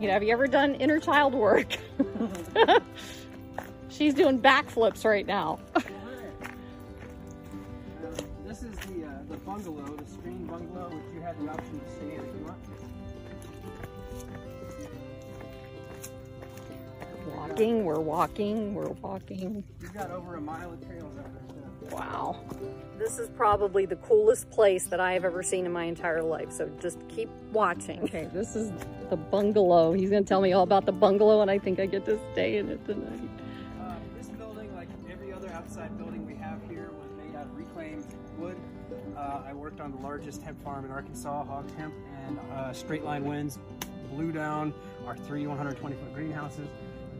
you 0.00 0.06
know, 0.06 0.12
have 0.12 0.22
you 0.22 0.32
ever 0.32 0.46
done 0.46 0.74
inner 0.74 1.00
child 1.00 1.34
work? 1.34 1.76
She's 3.88 4.14
doing 4.14 4.40
backflips 4.40 5.04
right 5.04 5.26
now. 5.26 5.60
Bungalow, 9.54 9.96
the 9.96 10.10
screen 10.10 10.46
bungalow, 10.46 10.88
which 10.88 11.14
you 11.14 11.20
have 11.20 11.40
the 11.40 11.48
option 11.48 11.80
to 11.80 11.90
stay 11.92 12.14
in 12.16 12.20
if 12.20 12.34
you 12.34 12.44
want. 12.44 12.58
Walking, 17.36 17.84
we're 17.84 18.00
walking, 18.00 18.74
we're 18.74 18.88
walking. 18.88 19.62
We've 19.80 19.94
got 19.94 20.10
over 20.10 20.34
a 20.34 20.40
mile 20.40 20.72
of 20.72 20.84
trails 20.84 21.16
out 21.18 21.26
there. 21.32 21.88
So. 21.88 21.96
Wow. 21.96 22.40
This 22.98 23.18
is 23.18 23.28
probably 23.28 23.86
the 23.86 23.96
coolest 23.96 24.50
place 24.50 24.86
that 24.86 24.98
I 24.98 25.12
have 25.12 25.24
ever 25.24 25.42
seen 25.42 25.66
in 25.66 25.72
my 25.72 25.84
entire 25.84 26.22
life, 26.22 26.50
so 26.50 26.68
just 26.80 26.98
keep 27.08 27.28
watching. 27.52 28.00
Okay, 28.02 28.28
this 28.32 28.56
is 28.56 28.72
the 29.08 29.16
bungalow. 29.16 29.92
He's 29.92 30.10
gonna 30.10 30.24
tell 30.24 30.40
me 30.40 30.52
all 30.52 30.64
about 30.64 30.84
the 30.84 30.92
bungalow 30.92 31.42
and 31.42 31.50
I 31.50 31.58
think 31.58 31.78
I 31.78 31.86
get 31.86 32.04
to 32.06 32.18
stay 32.32 32.56
in 32.56 32.70
it 32.70 32.84
tonight. 32.86 33.30
Uh, 39.34 39.42
I 39.48 39.52
worked 39.52 39.80
on 39.80 39.90
the 39.90 39.98
largest 39.98 40.42
hemp 40.42 40.62
farm 40.62 40.84
in 40.84 40.92
Arkansas, 40.92 41.44
Hog 41.44 41.68
Hemp, 41.76 41.92
and 42.28 42.38
uh, 42.52 42.72
Straight 42.72 43.02
Line 43.04 43.24
Winds 43.24 43.58
blew 44.12 44.30
down 44.30 44.72
our 45.06 45.16
three 45.16 45.44
120 45.46 45.96
foot 45.96 46.14
greenhouses. 46.14 46.68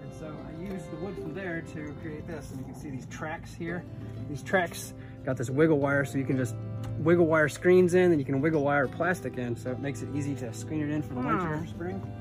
And 0.00 0.12
So 0.14 0.33
I 0.47 0.62
used 0.62 0.88
the 0.92 0.97
wood 0.97 1.16
from 1.16 1.35
there 1.35 1.62
to 1.75 1.92
create 2.02 2.25
this. 2.28 2.50
And 2.52 2.61
you 2.61 2.66
can 2.66 2.75
see 2.76 2.90
these 2.90 3.06
tracks 3.06 3.52
here. 3.52 3.85
These 4.28 4.44
tracks 4.44 4.94
got 5.25 5.37
this 5.37 5.50
wiggle 5.50 5.78
wire 5.80 6.04
so 6.04 6.18
you 6.18 6.25
can 6.25 6.37
just 6.37 6.54
wiggle 6.99 7.26
wire 7.26 7.49
screens 7.49 7.94
in 7.94 8.12
and 8.12 8.21
you 8.21 8.25
can 8.25 8.40
wiggle 8.40 8.62
wire 8.62 8.87
plastic 8.87 9.37
in. 9.37 9.56
So 9.56 9.73
it 9.73 9.80
makes 9.80 10.02
it 10.02 10.09
easy 10.14 10.37
to 10.37 10.52
screen 10.54 10.83
it 10.83 10.90
in 10.90 11.02
for 11.02 11.14
the 11.14 11.21
winter 11.21 11.56
Wow. 11.56 11.64
spring. 11.66 12.12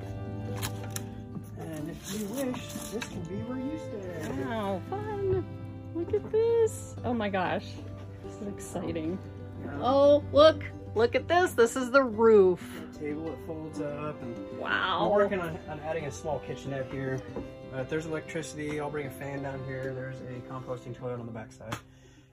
And 1.59 1.89
if 1.89 2.19
you 2.19 2.25
wish, 2.29 2.67
this 2.91 3.03
can 3.09 3.21
be 3.25 3.35
where 3.43 3.59
you 3.59 3.77
stay. 3.77 4.43
Wow, 4.45 4.81
fun. 4.89 5.45
Look 5.93 6.13
at 6.15 6.31
this. 6.31 6.95
Oh 7.05 7.13
my 7.13 7.29
gosh. 7.29 7.67
This 8.23 8.41
is 8.41 8.47
exciting. 8.47 9.19
Oh, 9.81 10.23
look. 10.31 10.63
Look 10.95 11.15
at 11.15 11.27
this. 11.27 11.53
This 11.53 11.75
is 11.75 11.89
the 11.89 12.03
roof. 12.03 12.61
Table 12.99 13.23
that 13.25 13.47
folds 13.47 13.81
up 13.81 14.21
and 14.21 14.59
Wow. 14.59 15.09
We're 15.11 15.23
working 15.23 15.39
on, 15.41 15.57
on 15.67 15.79
adding 15.81 16.05
a 16.05 16.11
small 16.11 16.39
kitchenette 16.39 16.91
here. 16.91 17.19
Uh, 17.75 17.79
if 17.79 17.89
there's 17.89 18.05
electricity, 18.05 18.79
I'll 18.79 18.91
bring 18.91 19.07
a 19.07 19.11
fan 19.11 19.41
down 19.41 19.63
here. 19.65 19.93
There's 19.93 20.17
a 20.21 20.39
composting 20.53 20.95
toilet 20.95 21.19
on 21.19 21.25
the 21.25 21.31
backside. 21.31 21.75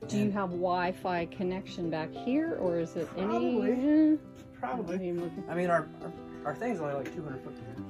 Do 0.09 0.19
you 0.19 0.31
have 0.31 0.51
Wi-Fi 0.51 1.27
connection 1.27 1.91
back 1.91 2.13
here, 2.13 2.57
or 2.61 2.79
is 2.79 2.97
it 2.97 3.09
Probably. 3.17 3.73
any? 3.73 4.19
Probably. 4.59 4.95
I 4.95 4.99
mean, 4.99 5.21
look, 5.21 5.33
I 5.49 5.55
mean, 5.55 5.71
our, 5.71 5.89
our, 6.03 6.13
our 6.47 6.55
thing's 6.55 6.81
only 6.81 6.95
like 6.95 7.15
200 7.15 7.43
foot 7.43 7.55
here. 7.55 7.85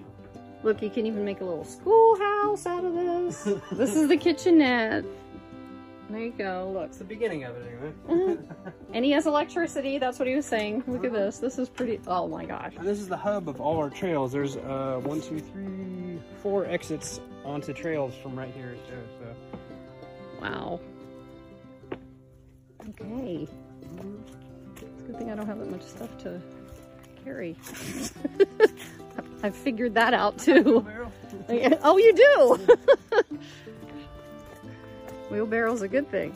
look, 0.62 0.82
you 0.82 0.90
can 0.90 1.06
even 1.06 1.24
make 1.24 1.40
a 1.40 1.44
little 1.44 1.64
schoolhouse 1.64 2.66
out 2.66 2.84
of 2.84 2.94
this. 2.94 3.42
this 3.72 3.94
is 3.94 4.08
the 4.08 4.16
kitchenette. 4.16 5.04
There 6.10 6.20
you 6.20 6.32
go. 6.32 6.70
Look. 6.74 6.86
It's 6.86 6.98
the 6.98 7.04
beginning 7.04 7.44
of 7.44 7.56
it 7.56 7.66
anyway. 8.08 8.38
And 8.92 9.04
he 9.04 9.12
has 9.12 9.26
electricity. 9.26 9.98
That's 9.98 10.18
what 10.18 10.26
he 10.26 10.34
was 10.34 10.44
saying. 10.46 10.82
Look 10.88 11.04
at 11.04 11.12
this. 11.12 11.38
This 11.38 11.58
is 11.58 11.68
pretty. 11.68 12.00
Oh 12.08 12.26
my 12.26 12.44
gosh. 12.44 12.74
and 12.76 12.84
this 12.86 12.98
is 12.98 13.06
the 13.06 13.16
hub 13.16 13.48
of 13.48 13.60
all 13.60 13.76
our 13.78 13.88
trails. 13.90 14.32
There's 14.32 14.56
uh, 14.56 15.00
one, 15.04 15.20
two, 15.20 15.38
three, 15.38 16.20
four 16.42 16.66
exits 16.66 17.20
onto 17.44 17.72
trails 17.72 18.14
from 18.20 18.36
right 18.36 18.52
here 18.52 18.74
too. 18.88 19.02
So 19.20 19.58
Wow. 20.42 20.80
Okay. 22.88 23.46
It's 24.76 24.82
a 24.82 25.06
good 25.06 25.18
thing 25.18 25.30
I 25.30 25.36
don't 25.36 25.46
have 25.46 25.58
that 25.60 25.70
much 25.70 25.82
stuff 25.84 26.18
to 26.24 26.40
carry. 27.24 27.56
I've 29.44 29.54
figured 29.54 29.94
that 29.94 30.14
out 30.14 30.36
too. 30.38 30.84
Oh, 31.82 31.96
you 31.96 32.12
do? 32.12 32.76
Wheelbarrow's 35.30 35.82
a 35.82 35.88
good 35.88 36.10
thing. 36.10 36.34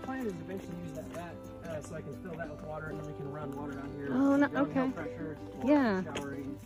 the 0.00 0.06
plan 0.06 0.26
is 0.26 0.32
eventually 0.32 0.74
use 0.86 0.92
that 0.92 1.06
vat 1.12 1.34
uh, 1.70 1.80
so 1.80 1.94
I 1.96 2.02
can 2.02 2.14
fill 2.22 2.34
that 2.36 2.50
with 2.50 2.62
water 2.64 2.86
and 2.88 2.98
then 3.00 3.06
we 3.06 3.12
can 3.14 3.32
run 3.32 3.50
water 3.56 3.72
down 3.72 3.90
here. 3.96 4.08
Oh, 4.12 4.36
no- 4.36 4.50
okay. 4.62 4.88
Pressure, 4.90 5.36
Yeah. 5.64 6.02
Showering. 6.14 6.58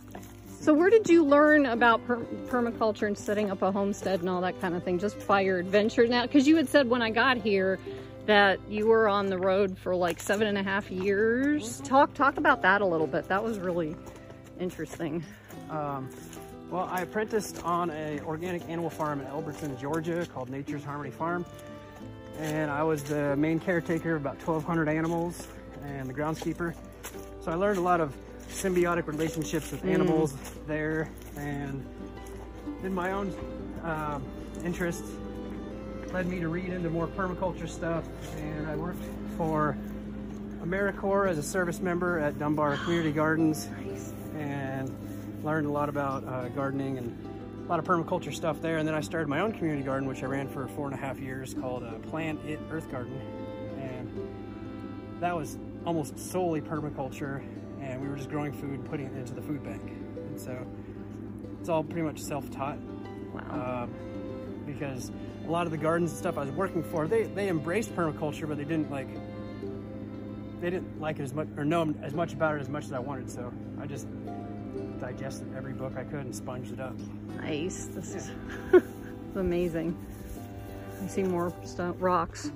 So 0.59 0.73
where 0.73 0.89
did 0.89 1.09
you 1.09 1.23
learn 1.23 1.65
about 1.67 2.05
per- 2.05 2.17
permaculture 2.49 3.07
and 3.07 3.17
setting 3.17 3.49
up 3.49 3.61
a 3.61 3.71
homestead 3.71 4.19
and 4.19 4.29
all 4.29 4.41
that 4.41 4.59
kind 4.59 4.75
of 4.75 4.83
thing? 4.83 4.99
Just 4.99 5.25
by 5.25 5.39
your 5.39 5.57
adventures 5.59 6.09
now? 6.09 6.23
Because 6.23 6.47
you 6.47 6.57
had 6.57 6.67
said 6.67 6.89
when 6.89 7.01
I 7.01 7.11
got 7.11 7.37
here 7.37 7.79
that 8.25 8.59
you 8.69 8.85
were 8.87 9.07
on 9.07 9.27
the 9.27 9.37
road 9.37 9.77
for 9.77 9.95
like 9.95 10.19
seven 10.19 10.47
and 10.47 10.57
a 10.57 10.63
half 10.63 10.91
years. 10.91 11.79
Talk 11.81 12.13
talk 12.13 12.35
about 12.37 12.61
that 12.63 12.81
a 12.81 12.85
little 12.85 13.07
bit. 13.07 13.29
That 13.29 13.41
was 13.41 13.57
really 13.57 13.95
interesting. 14.59 15.23
Um, 15.69 16.09
well, 16.69 16.87
I 16.91 17.01
apprenticed 17.01 17.63
on 17.63 17.89
an 17.89 18.19
organic 18.21 18.67
animal 18.69 18.89
farm 18.89 19.21
in 19.21 19.27
Elberton, 19.27 19.79
Georgia, 19.79 20.27
called 20.31 20.49
Nature's 20.49 20.83
Harmony 20.83 21.09
Farm, 21.09 21.45
and 22.37 22.69
I 22.69 22.83
was 22.83 23.03
the 23.03 23.35
main 23.35 23.59
caretaker 23.59 24.15
of 24.15 24.21
about 24.21 24.35
1,200 24.35 24.87
animals 24.87 25.47
and 25.83 26.07
the 26.07 26.13
groundskeeper. 26.13 26.75
So 27.41 27.51
I 27.51 27.55
learned 27.55 27.79
a 27.79 27.81
lot 27.81 28.01
of 28.01 28.15
symbiotic 28.49 29.07
relationships 29.07 29.71
with 29.71 29.83
animals 29.83 30.35
there, 30.67 31.09
and 31.35 31.83
in 32.83 32.93
my 32.93 33.13
own 33.13 33.33
um, 33.83 34.23
interest 34.63 35.03
led 36.13 36.27
me 36.27 36.39
to 36.39 36.49
read 36.49 36.69
into 36.69 36.89
more 36.89 37.07
permaculture 37.07 37.67
stuff, 37.67 38.03
and 38.37 38.67
I 38.67 38.75
worked 38.75 39.03
for 39.37 39.75
AmeriCorps 40.61 41.29
as 41.29 41.37
a 41.39 41.43
service 41.43 41.79
member 41.79 42.19
at 42.19 42.37
Dunbar 42.37 42.77
Community 42.77 43.11
Gardens. 43.11 43.67
And 44.37 44.68
learned 45.43 45.67
a 45.67 45.71
lot 45.71 45.89
about 45.89 46.23
uh, 46.27 46.49
gardening 46.49 46.97
and 46.97 47.65
a 47.65 47.69
lot 47.69 47.79
of 47.79 47.85
permaculture 47.85 48.33
stuff 48.33 48.61
there. 48.61 48.77
And 48.77 48.87
then 48.87 48.95
I 48.95 49.01
started 49.01 49.27
my 49.27 49.39
own 49.41 49.51
community 49.51 49.83
garden, 49.83 50.07
which 50.07 50.23
I 50.23 50.25
ran 50.25 50.47
for 50.47 50.67
four 50.69 50.85
and 50.85 50.93
a 50.93 50.97
half 50.97 51.19
years, 51.19 51.53
called 51.53 51.83
uh, 51.83 51.93
Plant 52.09 52.43
It 52.45 52.59
Earth 52.71 52.89
Garden, 52.91 53.19
and 53.79 55.21
that 55.21 55.35
was 55.35 55.57
almost 55.85 56.17
solely 56.19 56.61
permaculture. 56.61 57.43
And 57.81 58.01
we 58.01 58.09
were 58.09 58.15
just 58.17 58.29
growing 58.29 58.51
food, 58.51 58.79
and 58.79 58.85
putting 58.89 59.07
it 59.07 59.17
into 59.17 59.33
the 59.33 59.41
food 59.41 59.63
bank, 59.63 59.81
and 59.81 60.39
so 60.39 60.65
it's 61.59 61.69
all 61.69 61.83
pretty 61.83 62.01
much 62.01 62.19
self-taught 62.19 62.77
Wow. 63.33 63.83
um, 63.83 64.63
because 64.65 65.11
a 65.47 65.51
lot 65.51 65.65
of 65.65 65.71
the 65.71 65.77
gardens 65.77 66.11
and 66.11 66.19
stuff 66.19 66.37
I 66.37 66.41
was 66.41 66.51
working 66.51 66.83
for, 66.83 67.07
they, 67.07 67.23
they 67.23 67.47
embraced 67.47 67.95
permaculture, 67.95 68.47
but 68.47 68.57
they 68.57 68.63
didn't 68.63 68.91
like, 68.91 69.07
they 70.61 70.69
didn't 70.69 70.99
like 70.99 71.19
it 71.19 71.23
as 71.23 71.33
much 71.33 71.47
or 71.57 71.63
know 71.63 71.93
as 72.01 72.13
much 72.13 72.33
about 72.33 72.55
it 72.55 72.61
as 72.61 72.69
much 72.69 72.85
as 72.85 72.91
I 72.91 72.99
wanted. 72.99 73.29
So 73.29 73.53
I 73.79 73.85
just 73.85 74.07
digested 74.99 75.47
every 75.55 75.73
book 75.73 75.93
I 75.97 76.03
could 76.03 76.25
and 76.25 76.35
sponged 76.35 76.71
it 76.71 76.79
up. 76.79 76.95
Nice. 77.37 77.85
This 77.85 78.15
is 78.15 78.31
this 78.71 78.83
is 78.83 79.35
amazing. 79.35 79.97
I 81.03 81.07
see 81.07 81.23
more 81.23 81.53
stuff. 81.63 81.95
Rocks. 81.99 82.51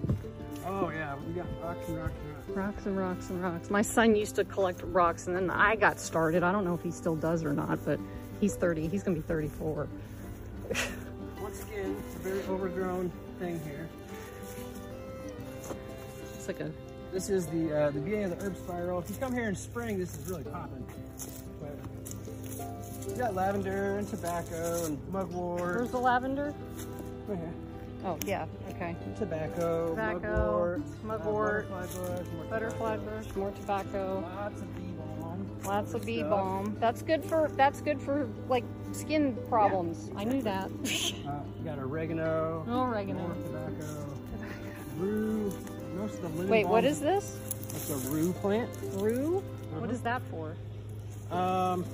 Oh 0.65 0.89
yeah, 0.89 1.15
we 1.15 1.33
got 1.33 1.45
rocks 1.61 1.87
and 1.87 1.97
rocks 1.97 2.13
and 2.21 2.35
rocks. 2.35 2.49
Rocks 2.49 2.85
and 2.85 2.97
rocks 2.97 3.29
and 3.29 3.43
rocks. 3.43 3.69
My 3.69 3.81
son 3.81 4.15
used 4.15 4.35
to 4.35 4.45
collect 4.45 4.81
rocks 4.83 5.27
and 5.27 5.35
then 5.35 5.49
I 5.49 5.75
got 5.75 5.99
started. 5.99 6.43
I 6.43 6.51
don't 6.51 6.65
know 6.65 6.73
if 6.73 6.83
he 6.83 6.91
still 6.91 7.15
does 7.15 7.43
or 7.43 7.53
not, 7.53 7.83
but 7.85 7.99
he's 8.39 8.55
30. 8.55 8.87
He's 8.87 9.03
going 9.03 9.15
to 9.15 9.21
be 9.21 9.27
34. 9.27 9.87
Once 11.41 11.63
again, 11.63 11.95
it's 12.07 12.15
a 12.15 12.19
very 12.19 12.41
overgrown 12.43 13.11
thing 13.39 13.59
here. 13.65 13.87
It's 16.35 16.47
like 16.47 16.59
a 16.59 16.71
This 17.11 17.29
is 17.29 17.47
the 17.47 17.73
uh, 17.73 17.91
the 17.91 17.99
beginning 17.99 18.25
of 18.25 18.39
the 18.39 18.45
herb 18.45 18.57
spiral. 18.57 18.99
If 18.99 19.09
you 19.09 19.15
come 19.15 19.33
here 19.33 19.47
in 19.47 19.55
spring, 19.55 19.99
this 19.99 20.17
is 20.17 20.29
really 20.29 20.43
popping. 20.43 20.85
You 23.07 23.15
got 23.17 23.33
lavender 23.35 23.97
and 23.99 24.07
tobacco 24.07 24.85
and 24.85 24.97
mugwort. 25.11 25.59
Where's 25.61 25.91
the 25.91 25.99
lavender? 25.99 26.53
Right 27.27 27.37
here. 27.37 27.53
Oh, 28.05 28.17
yeah. 28.25 28.45
Okay. 28.69 28.95
Tobacco, 29.17 29.89
Tobacco, 29.91 30.81
mugwort, 31.03 31.69
mugwort, 31.69 31.71
uh, 31.71 31.79
butterfly 31.79 31.87
bush, 31.87 32.25
more 32.35 32.45
Butterfly 32.49 32.95
tobacco. 32.97 33.17
bush, 33.23 33.35
more 33.35 33.51
tobacco, 33.51 34.23
Lots 34.35 34.61
of 34.61 34.75
bee 34.75 34.91
balm. 34.97 35.47
lots 35.65 35.93
of 35.93 36.05
bee 36.05 36.17
stuff. 36.19 36.29
balm. 36.29 36.77
That's 36.81 37.01
good 37.01 37.23
for 37.23 37.49
that's 37.55 37.79
good 37.81 38.01
for 38.01 38.27
like 38.49 38.65
skin 38.91 39.37
problems. 39.49 40.09
I 40.17 40.23
knew 40.25 40.41
that. 40.41 40.69
Uh, 41.25 41.39
you 41.59 41.63
got 41.63 41.79
oregano, 41.79 42.65
oregano. 42.69 43.19
More 43.27 43.35
tobacco, 43.35 44.05
rue. 44.97 45.53
Most 45.95 46.21
of 46.23 46.37
the 46.37 46.45
Wait, 46.47 46.65
what 46.67 46.83
balms- 46.83 46.97
is 46.97 46.99
this? 47.01 47.37
It's 47.69 47.89
a 47.89 48.09
rue 48.09 48.33
plant. 48.33 48.69
Rue? 48.95 49.41
What 49.71 49.83
Uh-huh. 49.83 49.93
is 49.93 50.01
that 50.01 50.21
for? 50.29 50.55
Um, 51.31 51.85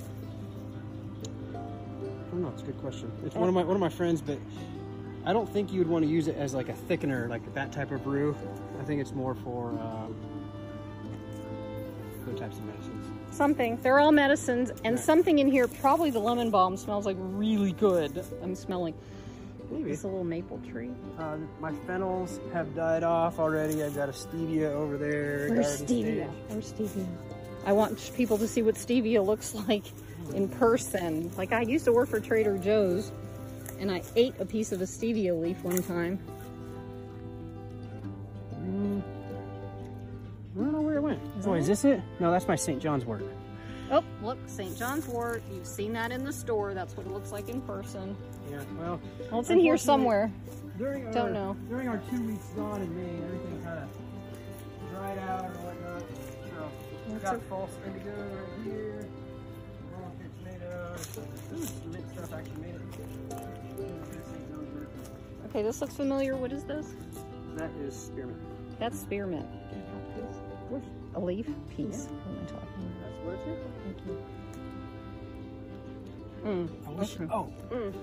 I 2.30 2.32
don't 2.32 2.42
know. 2.42 2.50
It's 2.50 2.62
a 2.62 2.66
good 2.66 2.78
question. 2.80 3.10
It's 3.26 3.34
one 3.34 3.48
of 3.48 3.54
my 3.54 3.64
one 3.64 3.74
of 3.74 3.80
my 3.80 3.88
friends, 3.88 4.22
but 4.22 4.38
I 5.26 5.32
don't 5.32 5.52
think 5.52 5.72
you 5.72 5.80
would 5.80 5.88
want 5.88 6.04
to 6.04 6.10
use 6.10 6.28
it 6.28 6.36
as 6.36 6.54
like 6.54 6.68
a 6.68 6.72
thickener, 6.74 7.28
like 7.28 7.52
that 7.54 7.72
type 7.72 7.90
of 7.90 8.04
brew. 8.04 8.36
I 8.80 8.84
think 8.84 9.00
it's 9.00 9.12
more 9.12 9.34
for 9.34 9.70
um, 9.70 10.14
other 12.22 12.38
types 12.38 12.56
of 12.58 12.64
medicines. 12.64 13.06
Something. 13.32 13.78
They're 13.82 13.98
all 13.98 14.12
medicines, 14.12 14.70
and 14.84 14.94
Right. 14.96 14.98
something 15.04 15.40
in 15.40 15.48
here. 15.50 15.66
Probably 15.66 16.10
the 16.10 16.20
lemon 16.20 16.50
balm 16.50 16.76
smells 16.76 17.04
like 17.04 17.16
really 17.18 17.72
good. 17.72 18.24
I'm 18.42 18.54
smelling. 18.54 18.94
Maybe. 19.72 19.90
It's 19.90 20.02
a 20.02 20.08
little 20.08 20.24
maple 20.24 20.58
tree. 20.70 20.90
Uh, 21.18 21.36
my 21.60 21.72
fennels 21.86 22.40
have 22.52 22.74
died 22.74 23.02
off 23.04 23.38
already. 23.38 23.82
I've 23.84 23.94
got 23.94 24.08
a 24.08 24.12
stevia 24.12 24.72
over 24.72 24.96
there. 24.96 25.48
Where's 25.48 25.80
stevia? 25.82 26.26
stage. 26.26 26.28
Where's 26.48 26.72
stevia? 26.72 27.06
I 27.66 27.72
want 27.72 28.12
people 28.16 28.36
to 28.38 28.48
see 28.48 28.62
what 28.62 28.74
stevia 28.76 29.24
looks 29.24 29.54
like 29.68 29.84
in 30.34 30.48
person. 30.48 31.30
Like 31.36 31.52
I 31.52 31.62
used 31.62 31.84
to 31.86 31.92
work 31.92 32.08
for 32.08 32.20
Trader 32.20 32.58
Joe's, 32.58 33.12
and 33.78 33.90
I 33.90 34.02
ate 34.16 34.34
a 34.38 34.44
piece 34.44 34.72
of 34.72 34.80
a 34.80 34.84
stevia 34.84 35.38
leaf 35.40 35.62
one 35.62 35.82
time. 35.82 36.18
Mm. 38.54 39.02
I 40.56 40.58
don't 40.58 40.72
know 40.72 40.80
where 40.80 40.96
it 40.96 41.02
went. 41.02 41.20
Is 41.38 41.46
oh, 41.46 41.52
that 41.52 41.58
is 41.58 41.66
it? 41.66 41.68
this 41.68 41.84
it? 41.84 42.00
No, 42.18 42.30
that's 42.30 42.46
my 42.48 42.56
St. 42.56 42.80
John's 42.82 43.04
wort. 43.04 43.22
Oh, 43.92 44.04
look, 44.22 44.38
St. 44.46 44.76
John's 44.76 45.06
wort. 45.06 45.42
You've 45.52 45.66
seen 45.66 45.92
that 45.94 46.12
in 46.12 46.24
the 46.24 46.32
store. 46.32 46.74
That's 46.74 46.96
what 46.96 47.06
it 47.06 47.12
looks 47.12 47.32
like 47.32 47.48
in 47.48 47.60
person. 47.62 48.16
Yeah, 48.50 48.62
well, 48.78 49.00
Well, 49.30 49.40
it's 49.40 49.50
in 49.50 49.58
here 49.58 49.76
somewhere. 49.76 50.30
during 50.78 51.06
our, 51.06 51.12
Don't 51.12 51.32
know. 51.32 51.56
During 51.68 51.88
our 51.88 51.98
two 52.10 52.22
weeks 52.22 52.44
gone 52.56 52.82
in 52.82 52.94
Maine, 52.96 53.22
everything 53.24 53.62
kind 53.64 53.78
of 53.80 54.90
dried 54.92 55.18
out 55.18 55.44
or 55.44 55.52
whatnot. 55.54 56.02
So 56.50 57.12
we 57.12 57.18
got 57.18 57.42
false 57.48 57.70
indigo 57.86 58.10
right 58.10 58.64
here. 58.64 58.99
Okay, 65.48 65.62
this 65.62 65.80
looks 65.80 65.94
familiar. 65.96 66.36
What 66.36 66.52
is 66.52 66.64
this? 66.64 66.86
That 67.56 67.70
is 67.80 67.94
spearmint. 67.94 68.38
That's 68.78 68.98
spearmint. 69.00 69.46
A 71.16 71.20
leaf 71.20 71.46
piece. 71.76 72.06
What 72.06 72.38
am 72.38 72.44
I 72.44 72.46
talking 72.50 72.92
That's 73.02 73.18
what 73.24 73.34
it 73.34 73.40
is. 73.48 73.58
about? 73.58 73.72
Thank 73.84 73.98
you. 74.06 74.16
Mm. 76.44 76.86
I 76.86 76.90
wish. 76.92 77.16
Okay. 77.16 77.26
Oh, 77.32 77.52
Mm. 77.70 77.94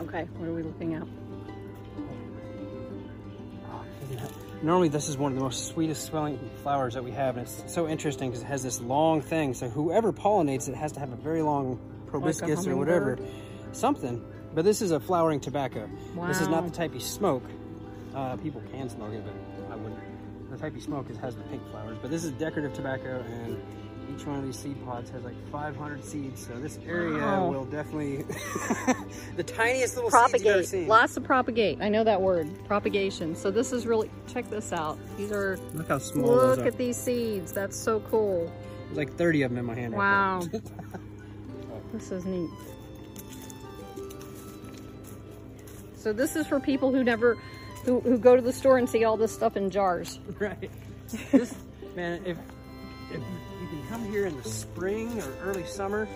Okay, 0.00 0.24
what 0.36 0.48
are 0.48 0.52
we 0.52 0.62
looking 0.62 0.94
at? 0.94 1.02
Oh, 3.70 3.84
Normally 4.62 4.88
this 4.88 5.08
is 5.08 5.18
one 5.18 5.32
of 5.32 5.38
the 5.38 5.42
most 5.42 5.66
sweetest 5.68 6.04
smelling 6.04 6.38
flowers 6.62 6.94
that 6.94 7.02
we 7.02 7.10
have 7.10 7.36
and 7.36 7.46
it's 7.46 7.72
so 7.72 7.88
interesting 7.88 8.30
because 8.30 8.44
it 8.44 8.46
has 8.46 8.62
this 8.62 8.80
long 8.80 9.20
thing 9.20 9.54
so 9.54 9.68
whoever 9.68 10.12
pollinates 10.12 10.68
it 10.68 10.76
has 10.76 10.92
to 10.92 11.00
have 11.00 11.12
a 11.12 11.16
very 11.16 11.42
long 11.42 11.80
proboscis 12.06 12.66
or 12.66 12.76
whatever. 12.76 13.18
Something. 13.72 14.24
But 14.54 14.64
this 14.64 14.80
is 14.80 14.92
a 14.92 15.00
flowering 15.00 15.40
tobacco. 15.40 15.88
Wow. 16.14 16.28
this 16.28 16.40
is 16.40 16.48
not 16.48 16.64
the 16.64 16.70
type 16.70 16.94
you 16.94 17.00
smoke. 17.00 17.42
Uh, 18.14 18.36
people 18.36 18.62
can 18.70 18.88
smoke 18.88 19.12
it 19.14 19.24
but 19.24 19.72
I 19.72 19.76
wouldn't. 19.76 20.50
The 20.50 20.58
type 20.58 20.74
you 20.74 20.80
smoke 20.80 21.10
is 21.10 21.16
has 21.16 21.34
the 21.34 21.42
pink 21.44 21.68
flowers 21.70 21.98
but 22.00 22.10
this 22.10 22.22
is 22.22 22.30
decorative 22.32 22.72
tobacco 22.72 23.24
and 23.26 23.60
each 24.14 24.26
one 24.26 24.38
of 24.38 24.44
these 24.44 24.58
seed 24.58 24.76
pods 24.84 25.10
has 25.10 25.22
like 25.22 25.34
500 25.50 26.04
seeds 26.04 26.46
so 26.46 26.54
this 26.60 26.78
area 26.86 27.18
Wow. 27.18 27.48
will 27.50 27.64
definitely 27.64 28.16
the 29.36 29.42
tiniest 29.42 29.96
little 29.96 30.10
seeds 30.10 30.32
you've 30.44 30.46
ever 30.46 30.62
Propagate. 30.62 30.88
Lots 30.88 31.16
of 31.16 31.24
propagate. 31.24 31.78
I 31.80 31.88
know 31.88 32.04
that 32.04 32.20
word. 32.20 32.48
Propagation. 32.66 33.34
So 33.36 33.50
this 33.50 33.72
is 33.72 33.86
really, 33.86 34.10
check 34.26 34.48
this 34.50 34.72
out. 34.72 34.98
These 35.16 35.32
are, 35.32 35.58
look 35.74 35.88
how 35.88 35.98
small 35.98 36.26
those 36.36 36.58
look 36.58 36.66
at 36.66 36.76
these 36.78 36.96
seeds. 36.96 37.52
That's 37.52 37.76
so 37.76 38.00
cool. 38.10 38.52
There's 38.86 38.98
like 38.98 39.14
30 39.16 39.42
of 39.42 39.50
them 39.50 39.58
in 39.58 39.64
my 39.64 39.74
hand 39.74 39.94
Wow. 39.94 40.40
there. 40.50 40.60
This 41.92 42.10
is 42.10 42.24
neat. 42.24 42.48
So 45.96 46.12
this 46.12 46.36
is 46.36 46.46
for 46.46 46.58
people 46.58 46.90
who 46.90 47.04
never, 47.04 47.36
who, 47.84 48.00
who 48.00 48.18
go 48.18 48.34
to 48.34 48.42
the 48.42 48.52
store 48.52 48.78
and 48.78 48.88
see 48.88 49.04
all 49.04 49.16
this 49.16 49.32
stuff 49.32 49.56
in 49.56 49.70
jars. 49.70 50.18
right. 50.38 50.70
This, 51.30 51.54
man, 51.94 52.22
if, 52.24 52.38
if 53.12 53.20
you 53.62 53.68
can 53.68 53.82
come 53.88 54.04
here 54.10 54.26
in 54.26 54.36
the 54.36 54.48
spring 54.48 55.20
or 55.20 55.32
early 55.44 55.64
summer, 55.64 56.08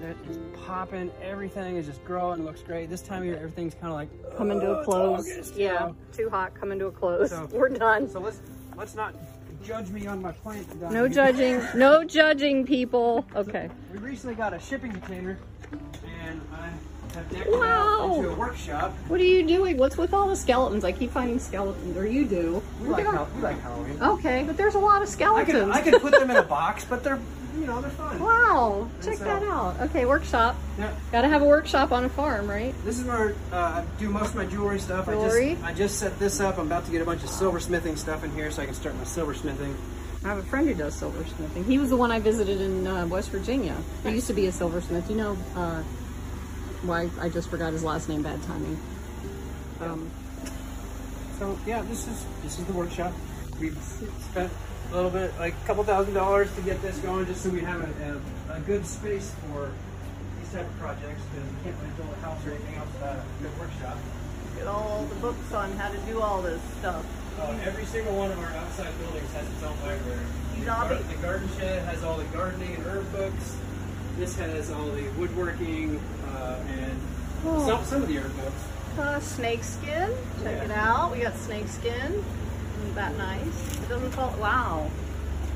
that 0.00 0.16
is 0.28 0.38
popping, 0.66 1.10
everything 1.22 1.76
is 1.76 1.86
just 1.86 2.04
growing, 2.04 2.44
looks 2.44 2.60
great. 2.62 2.90
This 2.90 3.00
time 3.00 3.22
of 3.22 3.26
year, 3.26 3.36
everything's 3.36 3.74
kind 3.74 3.86
of 3.88 3.94
like 3.94 4.36
Coming 4.36 4.60
to 4.60 4.66
"Oh, 4.66 4.80
a 4.80 4.84
close. 4.84 5.20
August," 5.20 5.54
yeah, 5.54 5.72
you 5.72 5.78
know? 5.88 5.96
too 6.12 6.28
hot, 6.30 6.54
coming 6.54 6.78
to 6.80 6.86
a 6.86 6.92
close. 6.92 7.30
So- 7.30 7.48
We're 7.52 7.68
done. 7.70 8.08
So 8.08 8.20
let's 8.20 8.40
let's 8.76 8.94
not 8.94 9.14
judge 9.64 9.88
me 9.90 10.06
on 10.06 10.20
my 10.20 10.32
plant. 10.32 10.68
design. 10.70 10.92
No 10.92 11.08
judging, 11.08 11.62
no 11.74 12.04
judging 12.04 12.66
people. 12.66 13.24
Okay. 13.34 13.70
We 13.92 13.98
recently 13.98 14.34
got 14.34 14.52
a 14.52 14.58
shipping 14.60 14.90
container, 14.92 15.38
Wow. 17.46 18.14
into 18.16 18.30
a 18.30 18.34
workshop. 18.34 18.92
What 19.08 19.20
are 19.20 19.24
you 19.24 19.46
doing? 19.46 19.76
What's 19.76 19.96
with 19.96 20.12
all 20.14 20.28
the 20.28 20.36
skeletons? 20.36 20.84
I 20.84 20.92
keep 20.92 21.10
finding 21.10 21.38
skeletons, 21.38 21.96
or 21.96 22.06
you 22.06 22.24
do. 22.24 22.62
We 22.80 22.88
like, 22.88 23.06
we 23.34 23.42
like 23.42 23.60
Halloween. 23.60 24.02
Okay, 24.02 24.44
but 24.46 24.56
there's 24.56 24.74
a 24.74 24.78
lot 24.78 25.02
of 25.02 25.08
skeletons. 25.08 25.70
I 25.70 25.80
could 25.80 25.90
I 25.92 25.98
could 25.98 26.02
put 26.02 26.12
them 26.18 26.30
in 26.30 26.36
a 26.36 26.42
box, 26.56 26.84
but 26.84 27.02
they're 27.04 27.20
you 27.58 27.66
know 27.66 27.80
they're 27.80 27.90
fun. 27.90 28.18
Wow, 28.20 28.88
check 29.02 29.18
so- 29.18 29.24
that 29.24 29.42
out. 29.44 29.80
Okay, 29.82 30.06
workshop. 30.06 30.56
Yeah. 30.78 30.92
Got 31.12 31.22
to 31.22 31.28
have 31.28 31.42
a 31.42 31.46
workshop 31.46 31.92
on 31.92 32.04
a 32.04 32.08
farm, 32.08 32.48
right? 32.48 32.74
This 32.84 32.98
is 32.98 33.04
where 33.04 33.34
uh, 33.52 33.56
I 33.56 33.84
do 33.98 34.08
most 34.10 34.30
of 34.30 34.36
my 34.36 34.46
jewelry 34.46 34.80
stuff. 34.80 35.06
Jewelry? 35.06 35.50
I 35.50 35.54
just 35.54 35.64
I 35.64 35.74
just 35.74 35.98
set 35.98 36.18
this 36.18 36.40
up. 36.40 36.58
I'm 36.58 36.66
about 36.66 36.84
to 36.86 36.90
get 36.90 37.00
a 37.00 37.04
bunch 37.04 37.22
of 37.22 37.28
silversmithing 37.30 37.96
stuff 37.96 38.24
in 38.24 38.32
here 38.32 38.50
so 38.50 38.62
I 38.62 38.66
can 38.66 38.74
start 38.74 38.96
my 38.96 39.04
silversmithing. 39.04 39.74
I 40.24 40.28
have 40.28 40.38
a 40.38 40.42
friend 40.42 40.66
who 40.66 40.74
does 40.74 40.98
silversmithing. 40.98 41.66
He 41.66 41.78
was 41.78 41.90
the 41.90 41.96
one 41.98 42.10
I 42.10 42.18
visited 42.18 42.60
in 42.60 42.86
uh, 42.86 43.06
West 43.06 43.30
Virginia. 43.30 43.76
He 44.04 44.12
used 44.12 44.26
to 44.28 44.32
be 44.32 44.46
a 44.46 44.52
silversmith. 44.52 45.10
You 45.10 45.16
know, 45.16 45.36
uh, 45.54 45.82
why 46.86 47.08
I 47.20 47.28
just 47.28 47.48
forgot 47.50 47.72
his 47.72 47.82
last 47.84 48.08
name. 48.08 48.22
Bad 48.22 48.42
timing. 48.44 48.78
Um, 49.80 50.10
So 51.38 51.58
yeah, 51.66 51.82
this 51.82 52.06
is 52.06 52.24
this 52.42 52.58
is 52.58 52.64
the 52.66 52.72
workshop. 52.72 53.12
We've 53.60 53.76
spent 54.30 54.52
a 54.90 54.94
little 54.94 55.10
bit, 55.10 55.32
like 55.38 55.54
a 55.54 55.66
couple 55.66 55.82
thousand 55.84 56.14
dollars 56.14 56.54
to 56.54 56.62
get 56.62 56.80
this 56.82 56.98
going, 56.98 57.26
just 57.26 57.42
so 57.42 57.50
we 57.50 57.60
have 57.60 57.80
a, 57.80 58.52
a, 58.52 58.56
a 58.56 58.60
good 58.60 58.86
space 58.86 59.32
for 59.50 59.72
these 60.38 60.52
type 60.52 60.66
of 60.66 60.78
projects. 60.78 61.20
Because 61.34 61.48
we 61.50 61.56
can't 61.64 61.76
really 61.82 61.94
build 61.96 62.10
a 62.16 62.20
house 62.24 62.46
or 62.46 62.50
anything 62.50 62.74
else 62.76 62.92
without 62.94 63.18
a 63.18 63.42
good 63.42 63.58
workshop. 63.58 63.96
get 64.56 64.66
all 64.66 65.04
the 65.08 65.14
books 65.16 65.52
on 65.52 65.72
how 65.72 65.90
to 65.90 65.98
do 66.06 66.20
all 66.20 66.42
this 66.42 66.60
stuff. 66.80 67.04
Uh, 67.40 67.52
every 67.64 67.84
single 67.84 68.16
one 68.16 68.30
of 68.30 68.38
our 68.38 68.52
outside 68.52 68.96
buildings 69.00 69.30
has 69.32 69.42
its 69.48 69.62
own 69.64 69.74
library. 69.82 70.22
The, 70.60 70.64
gar- 70.66 70.94
the 70.94 71.16
garden 71.20 71.48
shed 71.58 71.82
has 71.82 72.04
all 72.04 72.16
the 72.16 72.24
gardening 72.26 72.74
and 72.76 72.84
herb 72.86 73.10
books. 73.10 73.56
This 74.18 74.36
has 74.36 74.70
all 74.70 74.86
the 74.86 75.08
woodworking 75.18 76.00
uh, 76.36 76.56
and 76.68 76.98
Oh. 77.46 77.66
some, 77.66 77.84
some 77.84 78.02
of 78.02 78.08
the 78.08 78.16
herb 78.18 78.34
books. 78.36 78.98
Uh, 78.98 79.20
snake 79.20 79.62
skin. 79.64 80.10
Check 80.42 80.56
Yeah. 80.56 80.64
it 80.64 80.70
out. 80.70 81.12
We 81.12 81.18
got 81.22 81.36
snake 81.36 81.68
skin. 81.68 82.24
Isn't 82.82 82.94
that 82.94 83.16
nice? 83.18 83.76
It 83.82 83.88
doesn't 83.88 84.12
fall. 84.12 84.34
Wow. 84.40 84.90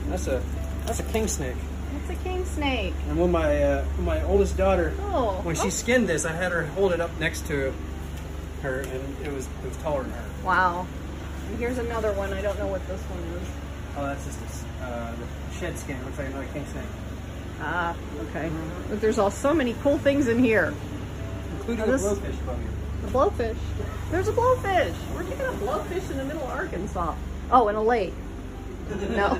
That's 0.08 0.26
a 0.26 0.42
that's 0.86 1.00
a 1.00 1.04
king 1.04 1.28
snake. 1.28 1.56
It's 2.02 2.10
a 2.20 2.22
king 2.24 2.44
snake. 2.44 2.94
And 3.08 3.18
when 3.18 3.30
my 3.30 3.62
uh, 3.62 3.84
when 3.96 4.04
my 4.06 4.22
oldest 4.24 4.56
daughter, 4.56 4.92
Oh. 5.02 5.40
when 5.44 5.54
she 5.54 5.70
skinned 5.70 6.08
this, 6.08 6.24
I 6.26 6.32
had 6.32 6.52
her 6.52 6.66
hold 6.66 6.92
it 6.92 7.00
up 7.00 7.10
next 7.20 7.46
to 7.46 7.72
her, 8.62 8.80
and 8.80 9.16
it 9.24 9.32
was 9.32 9.46
it 9.64 9.68
was 9.68 9.76
taller 9.82 10.02
than 10.02 10.12
her. 10.12 10.24
Wow. 10.44 10.86
And 11.48 11.58
here's 11.58 11.78
another 11.78 12.12
one. 12.12 12.32
I 12.32 12.42
don't 12.42 12.58
know 12.58 12.66
what 12.66 12.86
this 12.88 13.00
one 13.02 13.20
is. 13.40 13.48
Oh, 13.96 14.04
that's 14.06 14.24
just 14.26 14.40
this, 14.40 14.64
uh, 14.82 15.12
the 15.12 15.58
shed 15.58 15.78
skin. 15.78 15.96
Looks 16.04 16.18
like 16.18 16.26
another 16.28 16.46
king 16.52 16.66
snake, 16.66 16.84
Ah, 17.60 17.94
okay. 18.30 18.50
But 18.88 19.00
there's 19.00 19.18
all 19.18 19.30
so 19.30 19.52
many 19.52 19.74
cool 19.82 19.98
things 19.98 20.28
in 20.28 20.38
here. 20.38 20.72
including 21.58 21.84
Oh, 21.84 21.88
a 21.88 21.92
this- 21.92 22.04
blowfish 22.04 22.46
buggy. 22.46 22.62
The 23.02 23.08
blowfish. 23.08 23.56
There's 24.10 24.28
a 24.28 24.32
blowfish. 24.32 24.94
We're 25.14 25.22
taking 25.24 25.46
a 25.46 25.52
blowfish 25.52 26.10
in 26.10 26.16
the 26.18 26.24
middle 26.24 26.42
of 26.42 26.50
Arkansas. 26.50 27.14
Oh, 27.50 27.68
in 27.68 27.76
a 27.76 27.82
lake. 27.82 28.14
No. 29.10 29.38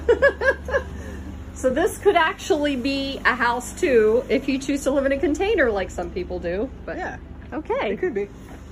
so 1.55 1.71
this 1.71 1.99
could 1.99 2.17
actually 2.17 2.77
be 2.77 3.19
a 3.25 3.35
house 3.35 3.79
too, 3.81 4.25
if 4.29 4.49
you 4.49 4.59
choose 4.59 4.83
to 4.85 4.91
live 4.91 5.07
in 5.07 5.13
a 5.13 5.19
container 5.19 5.71
like 5.71 5.91
some 5.91 6.11
people 6.11 6.39
do. 6.39 6.69
But 6.85 6.99
Yeah, 6.99 7.17
okay. 7.53 7.93
it 7.93 7.99
could 7.99 8.15
be. 8.15 8.29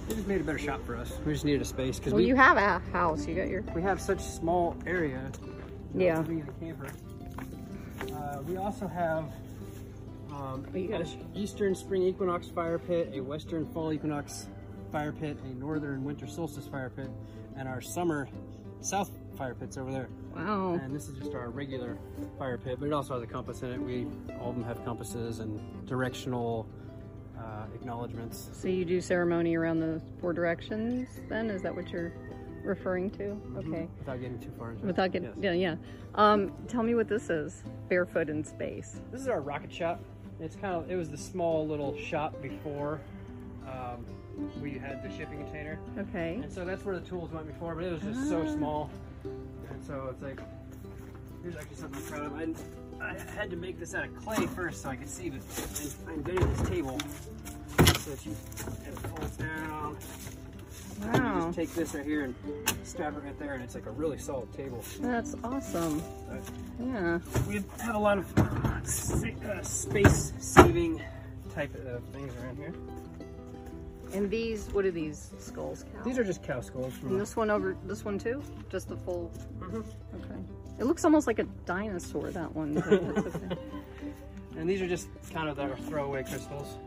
They 0.09 0.15
just 0.15 0.27
made 0.29 0.41
a 0.41 0.45
better 0.45 0.59
shop 0.59 0.85
for 0.87 0.97
us. 0.97 1.13
We 1.27 1.33
just 1.33 1.45
needed 1.45 1.63
a 1.63 1.65
space 1.65 1.99
because 1.99 2.13
Well, 2.13 2.23
we 2.23 2.29
you 2.29 2.37
have 2.37 2.57
a 2.59 2.79
house. 2.93 3.27
You 3.27 3.35
got 3.35 3.49
your. 3.49 3.63
we 3.75 3.83
have 3.83 4.01
such 4.01 4.21
small 4.21 4.77
area. 4.87 5.21
you 5.95 6.03
Yeah. 6.07 6.23
Uh, 8.27 8.43
we 8.43 8.57
also 8.57 8.89
have 8.89 9.31
um, 10.33 10.67
you 10.75 10.89
gotta 10.89 11.07
Eastern 11.35 11.75
Spring 11.75 12.03
Equinox 12.03 12.49
fire 12.49 12.79
pit, 12.79 13.11
a 13.15 13.21
Western 13.21 13.67
Fall 13.73 13.93
Equinox 13.93 14.49
fire 14.91 15.13
pit, 15.13 15.39
a 15.45 15.49
Northern 15.55 16.05
Winter 16.05 16.27
Solstice 16.27 16.67
fire 16.67 16.91
pit, 16.91 17.09
and 17.57 17.69
our 17.69 17.81
summer 17.81 18.29
South 18.81 19.11
fire 19.39 19.55
pits 19.55 19.77
over 19.77 19.93
there. 19.93 20.09
Wow. 20.35 20.75
And 20.75 20.95
this 20.95 21.09
is 21.09 21.17
just 21.19 21.35
our 21.35 21.51
regular 21.51 21.99
fire 22.39 22.59
pit, 22.59 22.79
but 22.81 22.87
it 22.87 22.93
also 22.93 23.15
has 23.15 23.23
a 23.23 23.27
compass 23.27 23.63
in 23.63 23.73
it. 23.73 23.81
We 23.81 24.07
all 24.41 24.51
of 24.51 24.57
them 24.57 24.65
have 24.65 24.85
compasses 24.85 25.39
and 25.39 25.87
directional 25.87 26.69
uh, 27.39 27.67
acknowledgments. 27.75 28.51
So 28.53 28.67
you 28.67 28.85
do 28.85 29.01
ceremony 29.01 29.57
around 29.57 29.81
the 29.81 30.01
four 30.21 30.33
directions. 30.33 31.21
Then 31.29 31.49
is 31.49 31.63
that 31.63 31.75
what 31.75 31.89
you're 31.91 32.13
referring 32.67 33.11
to? 33.13 33.41
Okay. 33.57 33.89
Without 33.99 34.21
getting 34.21 34.39
too 34.39 34.51
far 34.59 34.71
into 34.73 34.85
it. 34.85 34.87
Without 34.87 35.13
getting, 35.13 35.29
Yes. 35.29 35.37
yeah, 35.41 35.53
yeah. 35.53 35.77
Um, 36.15 36.53
tell 36.69 36.83
me 36.83 36.95
what 36.95 37.09
this 37.09 37.31
is. 37.31 37.63
Barefoot 37.89 38.29
in 38.29 38.43
space. 38.45 39.01
This 39.13 39.21
is 39.21 39.29
our 39.29 39.41
rocket 39.41 39.73
shop. 39.73 40.01
It's 40.41 40.57
kind 40.57 40.75
of 40.75 40.91
it 40.91 40.97
was 40.97 41.09
the 41.11 41.17
small 41.17 41.67
little 41.67 41.97
shop 41.97 42.41
before 42.43 43.01
um, 43.67 44.05
we 44.61 44.73
had 44.73 45.03
the 45.03 45.09
shipping 45.17 45.39
container, 45.39 45.79
Okay. 45.99 46.41
and 46.43 46.53
so 46.53 46.65
that's 46.65 46.85
where 46.85 46.99
the 46.99 47.07
tools 47.07 47.31
went 47.33 47.47
before. 47.47 47.75
But 47.75 47.85
it 47.85 47.93
was 47.93 48.03
just 48.03 48.29
so 48.29 48.45
Ah. 48.47 48.53
small, 48.55 48.91
and 49.25 49.85
so 49.87 50.09
it's 50.11 50.23
like 50.23 50.41
here's 51.43 51.57
actually 51.57 51.77
something 51.77 52.03
I'm 52.03 52.31
proud 52.31 52.43
of. 52.43 53.01
I, 53.01 53.07
I 53.11 53.15
had 53.39 53.51
to 53.51 53.57
make 53.57 53.79
this 53.79 53.95
out 53.95 54.05
of 54.05 54.15
clay 54.17 54.47
first 54.47 54.83
so 54.83 54.91
I 54.91 54.97
could 54.97 55.09
see, 55.09 55.31
but 55.31 55.41
I 56.09 56.13
invented 56.15 56.49
this 56.57 56.69
table 56.69 56.99
so 57.79 58.11
that 58.11 58.27
you 58.27 58.33
it 58.87 58.99
folds 59.09 59.37
down. 59.39 59.97
You 61.05 61.13
just 61.13 61.55
take 61.57 61.75
this 61.75 61.95
right 61.95 62.05
here 62.05 62.25
and 62.25 62.35
strap 62.85 63.15
it 63.17 63.23
right 63.25 63.39
there, 63.39 63.55
and 63.55 63.63
it's 63.63 63.75
like 63.75 63.87
a 63.87 63.91
really 63.91 64.19
solid 64.19 64.53
table. 64.53 64.83
That's 65.01 65.35
awesome. 65.45 66.03
But 66.29 66.41
Yeah. 66.85 67.19
we 67.49 67.63
have 67.81 67.95
a 67.95 67.99
lot 67.99 68.19
of 68.19 68.39
uh, 68.39 68.83
space 69.63 70.33
saving 70.39 71.03
type 71.55 71.75
of 71.75 72.03
things 72.13 72.33
around 72.43 72.57
here. 72.57 72.75
And 74.15 74.31
these, 74.31 74.69
what 74.73 74.85
are 74.85 74.91
these 74.91 75.31
skulls? 75.39 75.85
Cow? 75.95 76.03
These 76.05 76.19
are 76.19 76.25
just 76.25 76.43
cow 76.43 76.61
skulls. 76.61 76.95
From 76.95 77.11
And 77.11 77.21
this 77.21 77.37
one 77.37 77.51
over, 77.51 77.77
this 77.87 78.05
one 78.05 78.19
too? 78.19 78.43
Just 78.71 78.89
the 78.89 78.97
full. 78.97 79.31
Mhm. 79.59 79.85
Okay. 80.15 80.41
It 80.79 80.85
looks 80.85 81.05
almost 81.05 81.27
like 81.27 81.39
a 81.39 81.45
dinosaur. 81.65 82.31
That 82.31 82.55
one. 82.55 82.79
okay. 82.79 83.57
And 84.59 84.67
these 84.67 84.81
are 84.81 84.89
just 84.89 85.09
kind 85.35 85.51
of 85.51 85.61
our 85.61 85.77
throwaway 85.77 86.23
crystals. 86.23 86.79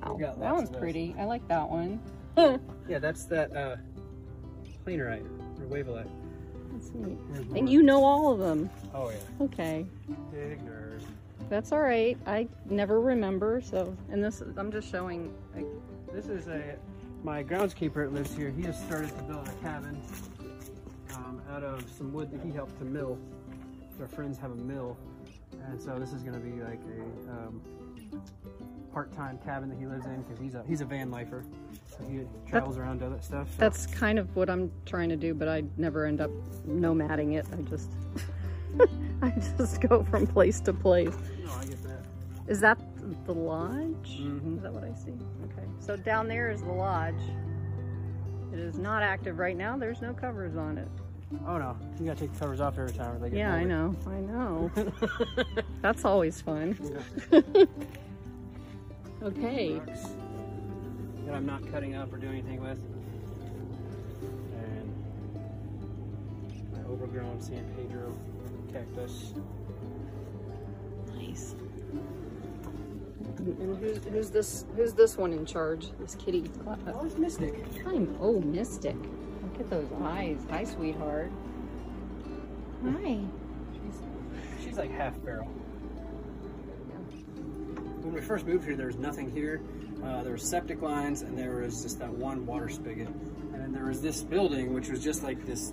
Wow. 0.00 0.16
That 0.38 0.54
one's 0.54 0.70
pretty. 0.70 1.12
I 1.18 1.24
like 1.24 1.46
that 1.48 1.68
one. 1.68 2.00
Yeah, 2.88 3.00
that's 3.00 3.24
that 3.26 3.54
uh, 3.56 3.76
planerite 4.86 5.26
or 5.60 5.66
wavellite. 5.66 6.08
That's 6.72 6.92
neat. 6.94 7.18
And 7.56 7.68
you 7.68 7.82
know 7.82 8.04
all 8.04 8.32
of 8.32 8.38
them. 8.38 8.70
Oh 8.94 9.10
yeah, 9.10 9.16
Okay. 9.44 9.84
big 10.30 10.64
nerd. 10.64 11.00
That's 11.48 11.72
all 11.72 11.80
right. 11.80 12.16
I 12.26 12.46
never 12.68 13.00
remember. 13.00 13.60
So, 13.60 13.96
and 14.10 14.22
this 14.22 14.42
I'm 14.56 14.70
just 14.70 14.88
showing. 14.90 15.34
Like, 15.54 15.66
This 16.12 16.26
is 16.28 16.46
a 16.46 16.76
my 17.24 17.42
groundskeeper 17.42 18.04
that 18.04 18.12
lives 18.12 18.34
here. 18.34 18.50
He 18.50 18.62
has 18.62 18.78
started 18.78 19.08
to 19.16 19.22
build 19.24 19.48
a 19.48 19.52
cabin 19.64 20.00
um, 21.14 21.40
out 21.50 21.64
of 21.64 21.84
some 21.98 22.12
wood 22.12 22.30
that 22.30 22.40
he 22.44 22.52
helped 22.52 22.78
to 22.78 22.84
mill. 22.84 23.18
Our 24.00 24.06
friends 24.06 24.38
have 24.38 24.52
a 24.52 24.56
mill, 24.56 24.96
and 25.68 25.80
so 25.80 25.98
this 25.98 26.12
is 26.12 26.22
going 26.22 26.34
to 26.34 26.40
be 26.40 26.62
like 26.62 26.80
a 26.98 27.30
um, 27.32 27.62
part-time 28.96 29.38
cabin 29.44 29.68
that 29.68 29.76
he 29.78 29.84
lives 29.84 30.06
in 30.06 30.22
because 30.22 30.38
he's 30.38 30.54
a 30.54 30.64
he's 30.66 30.80
a 30.80 30.84
van 30.86 31.10
lifer. 31.10 31.44
So 31.86 31.98
he 32.08 32.22
travels 32.48 32.78
around 32.78 33.00
does 33.00 33.12
that 33.12 33.22
stuff. 33.22 33.50
So. 33.50 33.56
That's 33.58 33.86
kind 33.86 34.18
of 34.18 34.34
what 34.34 34.48
I'm 34.48 34.72
trying 34.86 35.10
to 35.10 35.16
do, 35.16 35.34
but 35.34 35.48
I 35.48 35.64
never 35.76 36.06
end 36.06 36.22
up 36.22 36.30
nomading 36.66 37.34
it. 37.34 37.44
I 37.52 37.60
just 37.68 37.90
I 39.22 39.34
just 39.58 39.82
go 39.82 40.02
from 40.02 40.26
place 40.26 40.60
to 40.60 40.72
place. 40.72 41.14
No, 41.44 41.52
I 41.52 41.66
get 41.66 41.82
that. 41.82 42.06
Is 42.48 42.58
that 42.60 42.78
the 43.26 43.34
lodge? 43.34 44.18
Mhm. 44.18 44.56
Is 44.56 44.62
that 44.62 44.72
what 44.72 44.84
I 44.84 44.94
see? 44.94 45.12
Okay. 45.44 45.68
So 45.78 45.98
down 45.98 46.26
there 46.26 46.50
is 46.50 46.62
the 46.62 46.72
lodge. 46.72 47.20
It 48.50 48.58
is 48.58 48.78
not 48.78 49.02
active 49.02 49.38
right 49.38 49.58
now. 49.58 49.76
There's 49.76 50.00
no 50.00 50.14
covers 50.14 50.56
on 50.56 50.78
it. 50.78 50.88
Oh 51.46 51.58
no, 51.58 51.76
you 52.00 52.06
gotta 52.06 52.20
take 52.20 52.32
the 52.32 52.38
covers 52.38 52.62
off 52.62 52.78
every 52.78 52.94
time 52.94 53.14
or 53.14 53.18
they 53.18 53.28
get 53.28 53.40
Yeah, 53.40 53.52
I 53.52 53.64
know. 53.64 53.94
I 54.06 54.20
know. 54.20 54.70
That's 55.82 56.06
always 56.06 56.40
fun. 56.40 56.78
Yeah. 57.30 57.42
Okay. 59.26 59.80
That 61.24 61.34
I'm 61.34 61.44
not 61.44 61.68
cutting 61.72 61.96
up 61.96 62.12
or 62.12 62.16
doing 62.16 62.34
anything 62.34 62.60
with. 62.60 62.78
And 64.54 64.94
my 66.72 66.78
overgrown 66.88 67.40
San 67.40 67.64
Pedro 67.74 68.16
cactus. 68.72 69.34
Nice. 71.16 71.56
And 73.38 73.76
who's, 73.80 73.98
who's 74.04 74.30
this? 74.30 74.64
Who's 74.76 74.94
this 74.94 75.16
one 75.16 75.32
in 75.32 75.44
charge? 75.44 75.88
This 75.98 76.14
kitty. 76.14 76.48
Oh, 76.64 77.04
it's 77.04 77.18
Mystic. 77.18 77.64
I'm 77.84 78.16
oh 78.20 78.38
Mystic. 78.40 78.94
Look 78.94 79.58
at 79.58 79.70
those 79.70 79.88
eyes. 80.04 80.38
Hi, 80.50 80.62
sweetheart. 80.62 81.32
Hi. 82.84 83.18
She's, 83.72 84.02
she's 84.62 84.78
like 84.78 84.92
half 84.92 85.20
barrel. 85.24 85.50
When 88.06 88.14
we 88.14 88.20
first 88.20 88.46
moved 88.46 88.64
here, 88.64 88.76
there 88.76 88.86
was 88.86 88.98
nothing 88.98 89.28
here. 89.32 89.60
Uh, 90.04 90.22
there 90.22 90.30
were 90.30 90.38
septic 90.38 90.80
lines, 90.80 91.22
and 91.22 91.36
there 91.36 91.56
was 91.56 91.82
just 91.82 91.98
that 91.98 92.08
one 92.08 92.46
water 92.46 92.68
spigot. 92.68 93.08
And 93.08 93.54
then 93.54 93.72
there 93.72 93.86
was 93.86 94.00
this 94.00 94.22
building, 94.22 94.72
which 94.72 94.88
was 94.88 95.02
just 95.02 95.24
like 95.24 95.44
this. 95.44 95.72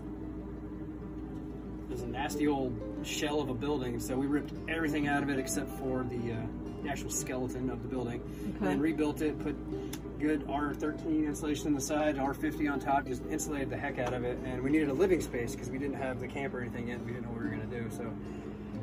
It 1.90 1.92
was 1.92 2.02
a 2.02 2.08
nasty 2.08 2.48
old 2.48 2.76
shell 3.04 3.40
of 3.40 3.50
a 3.50 3.54
building. 3.54 4.00
So 4.00 4.18
we 4.18 4.26
ripped 4.26 4.52
everything 4.68 5.08
out 5.08 5.22
of 5.22 5.30
it 5.30 5.38
except 5.38 5.70
for 5.78 6.08
the, 6.10 6.34
uh, 6.34 6.38
the 6.82 6.90
actual 6.90 7.12
skeleton 7.12 7.70
of 7.70 7.84
the 7.84 7.88
building, 7.88 8.20
and 8.46 8.62
then 8.62 8.80
rebuilt 8.80 9.22
it. 9.22 9.38
Put 9.38 10.20
good 10.20 10.44
R13 10.48 11.28
insulation 11.28 11.68
on 11.68 11.76
the 11.76 11.82
side, 11.82 12.16
R50 12.16 12.72
on 12.72 12.80
top. 12.80 13.06
Just 13.06 13.22
insulated 13.30 13.70
the 13.70 13.78
heck 13.78 14.00
out 14.00 14.16
of 14.16 14.24
it. 14.24 14.40
And 14.44 14.64
we 14.64 14.72
needed 14.72 14.90
a 14.90 14.94
living 14.94 15.22
space 15.22 15.52
because 15.52 15.70
we 15.70 15.78
didn't 15.78 16.02
have 16.02 16.20
the 16.20 16.28
camp 16.28 16.56
or 16.56 16.62
anything 16.62 16.88
yet. 16.88 17.00
We 17.06 17.12
didn't 17.12 17.26
know 17.26 17.30
what 17.30 17.44
we 17.44 17.50
were 17.50 17.56
gonna 17.56 17.68
do. 17.68 17.92
So 17.96 18.12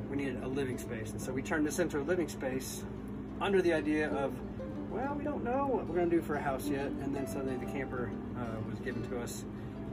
we 0.08 0.18
needed 0.18 0.40
a 0.44 0.48
living 0.48 0.78
space. 0.78 1.10
And 1.10 1.20
so 1.20 1.32
we 1.32 1.42
turned 1.42 1.66
this 1.66 1.80
into 1.80 1.98
a 1.98 2.04
living 2.04 2.28
space 2.28 2.84
under 3.40 3.62
the 3.62 3.72
idea 3.72 4.10
of, 4.10 4.32
well, 4.90 5.14
we 5.16 5.24
don't 5.24 5.44
know 5.44 5.66
what 5.66 5.86
we're 5.86 5.94
going 5.96 6.10
to 6.10 6.16
do 6.16 6.22
for 6.22 6.36
a 6.36 6.40
house 6.40 6.68
yet. 6.68 6.86
And 6.86 7.14
then 7.14 7.26
suddenly 7.26 7.56
the 7.64 7.70
camper 7.70 8.10
uh, 8.38 8.44
was 8.70 8.78
given 8.80 9.02
to 9.10 9.20
us 9.20 9.44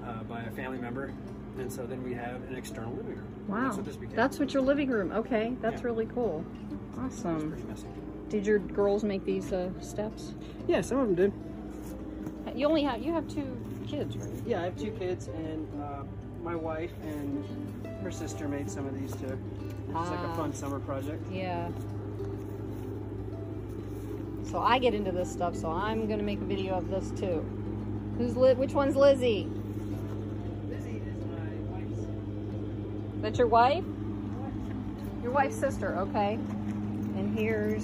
uh, 0.05 0.23
by 0.23 0.41
a 0.43 0.51
family 0.51 0.77
member. 0.79 1.13
And 1.57 1.71
so 1.71 1.86
then 1.86 2.03
we 2.03 2.13
have 2.13 2.36
an 2.49 2.55
external 2.55 2.91
living 2.93 3.15
room. 3.15 3.27
Wow. 3.47 3.71
That's 3.71 3.97
what. 3.97 4.15
That's 4.15 4.39
what 4.39 4.53
your 4.53 4.62
living 4.63 4.89
room. 4.89 5.12
Okay, 5.12 5.55
that's 5.62 5.81
Yeah. 5.81 5.88
really 5.88 6.05
cool. 6.07 6.45
Awesome. 6.99 7.55
Did 8.29 8.45
your 8.45 8.60
girls 8.60 9.03
make 9.03 9.23
these 9.23 9.53
uh, 9.53 9.69
steps? 9.81 10.33
Yeah, 10.67 10.81
some 10.81 10.99
of 10.99 11.07
them 11.07 11.15
did. 11.15 11.33
You 12.57 12.67
only 12.67 12.83
have 12.83 13.01
you 13.01 13.13
have 13.13 13.27
two 13.27 13.57
kids, 13.88 14.17
right? 14.17 14.29
Yeah, 14.45 14.62
I 14.62 14.63
have 14.65 14.77
two 14.77 14.91
kids, 14.91 15.27
and 15.29 15.67
uh, 15.81 16.03
my 16.43 16.55
wife 16.55 16.91
and 17.03 17.43
her 18.03 18.12
sister 18.12 18.47
made 18.47 18.69
some 18.69 18.86
of 18.86 18.99
these 18.99 19.12
too. 19.13 19.38
It's 19.88 19.93
like 19.93 20.19
Ah. 20.19 20.33
a 20.33 20.36
fun 20.36 20.53
summer 20.53 20.79
project. 20.79 21.23
Yeah. 21.31 21.69
So 24.49 24.60
I 24.60 24.79
get 24.79 24.93
into 24.93 25.12
this 25.12 25.29
stuff, 25.29 25.55
so 25.55 25.69
I'm 25.69 26.07
gonna 26.07 26.23
make 26.23 26.39
a 26.39 26.45
video 26.45 26.75
of 26.75 26.89
this 26.89 27.12
too. 27.19 27.45
Who's 28.17 28.38
Li- 28.38 28.53
Which 28.53 28.73
one's 28.73 28.95
Lizzie? 28.95 29.49
Lizzie 30.69 31.01
is 31.05 31.25
my 31.25 31.77
wife's. 31.77 32.07
That's 33.21 33.38
your 33.38 33.47
wife? 33.47 33.83
Your 35.21 35.31
wife's 35.33 35.57
sister, 35.57 35.97
okay. 35.99 36.36
And 36.36 37.38
here's 37.38 37.83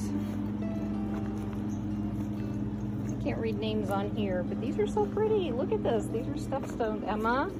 I 3.11 3.23
can't 3.23 3.39
read 3.39 3.59
names 3.59 3.89
on 3.89 4.09
here, 4.15 4.43
but 4.43 4.61
these 4.61 4.79
are 4.79 4.87
so 4.87 5.05
pretty. 5.05 5.51
Look 5.51 5.73
at 5.73 5.83
this. 5.83 6.05
These 6.05 6.27
are 6.27 6.37
stuffed 6.37 6.69
stones. 6.71 7.03
Emma. 7.07 7.51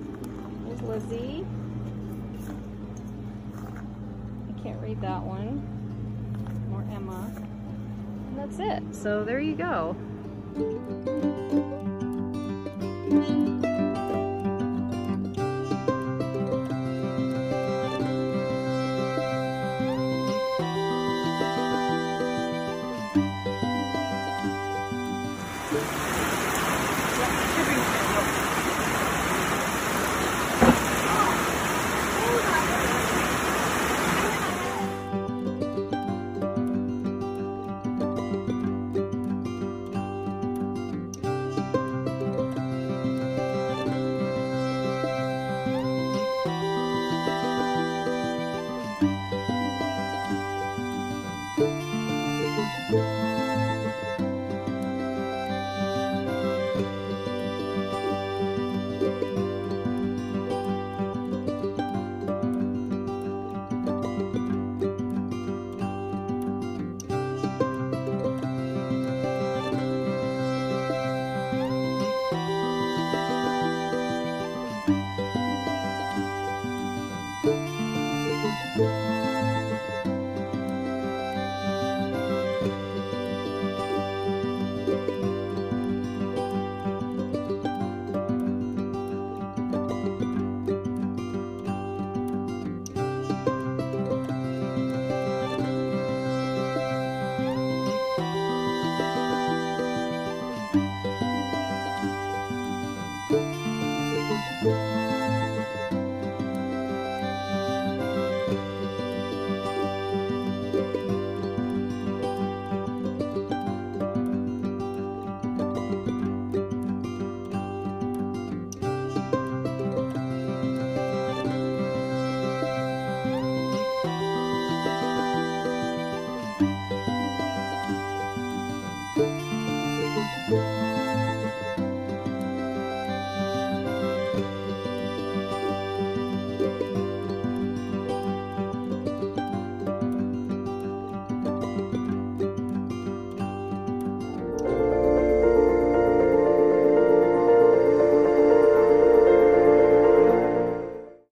There's 0.65 0.81
Lizzie. 0.81 1.45
I 3.57 4.61
can't 4.61 4.81
read 4.81 5.01
that 5.01 5.21
one. 5.21 5.82
That's 8.43 8.59
it. 8.59 8.83
So 8.93 9.23
there 9.23 9.39
you 9.39 9.55
go. 9.55 9.95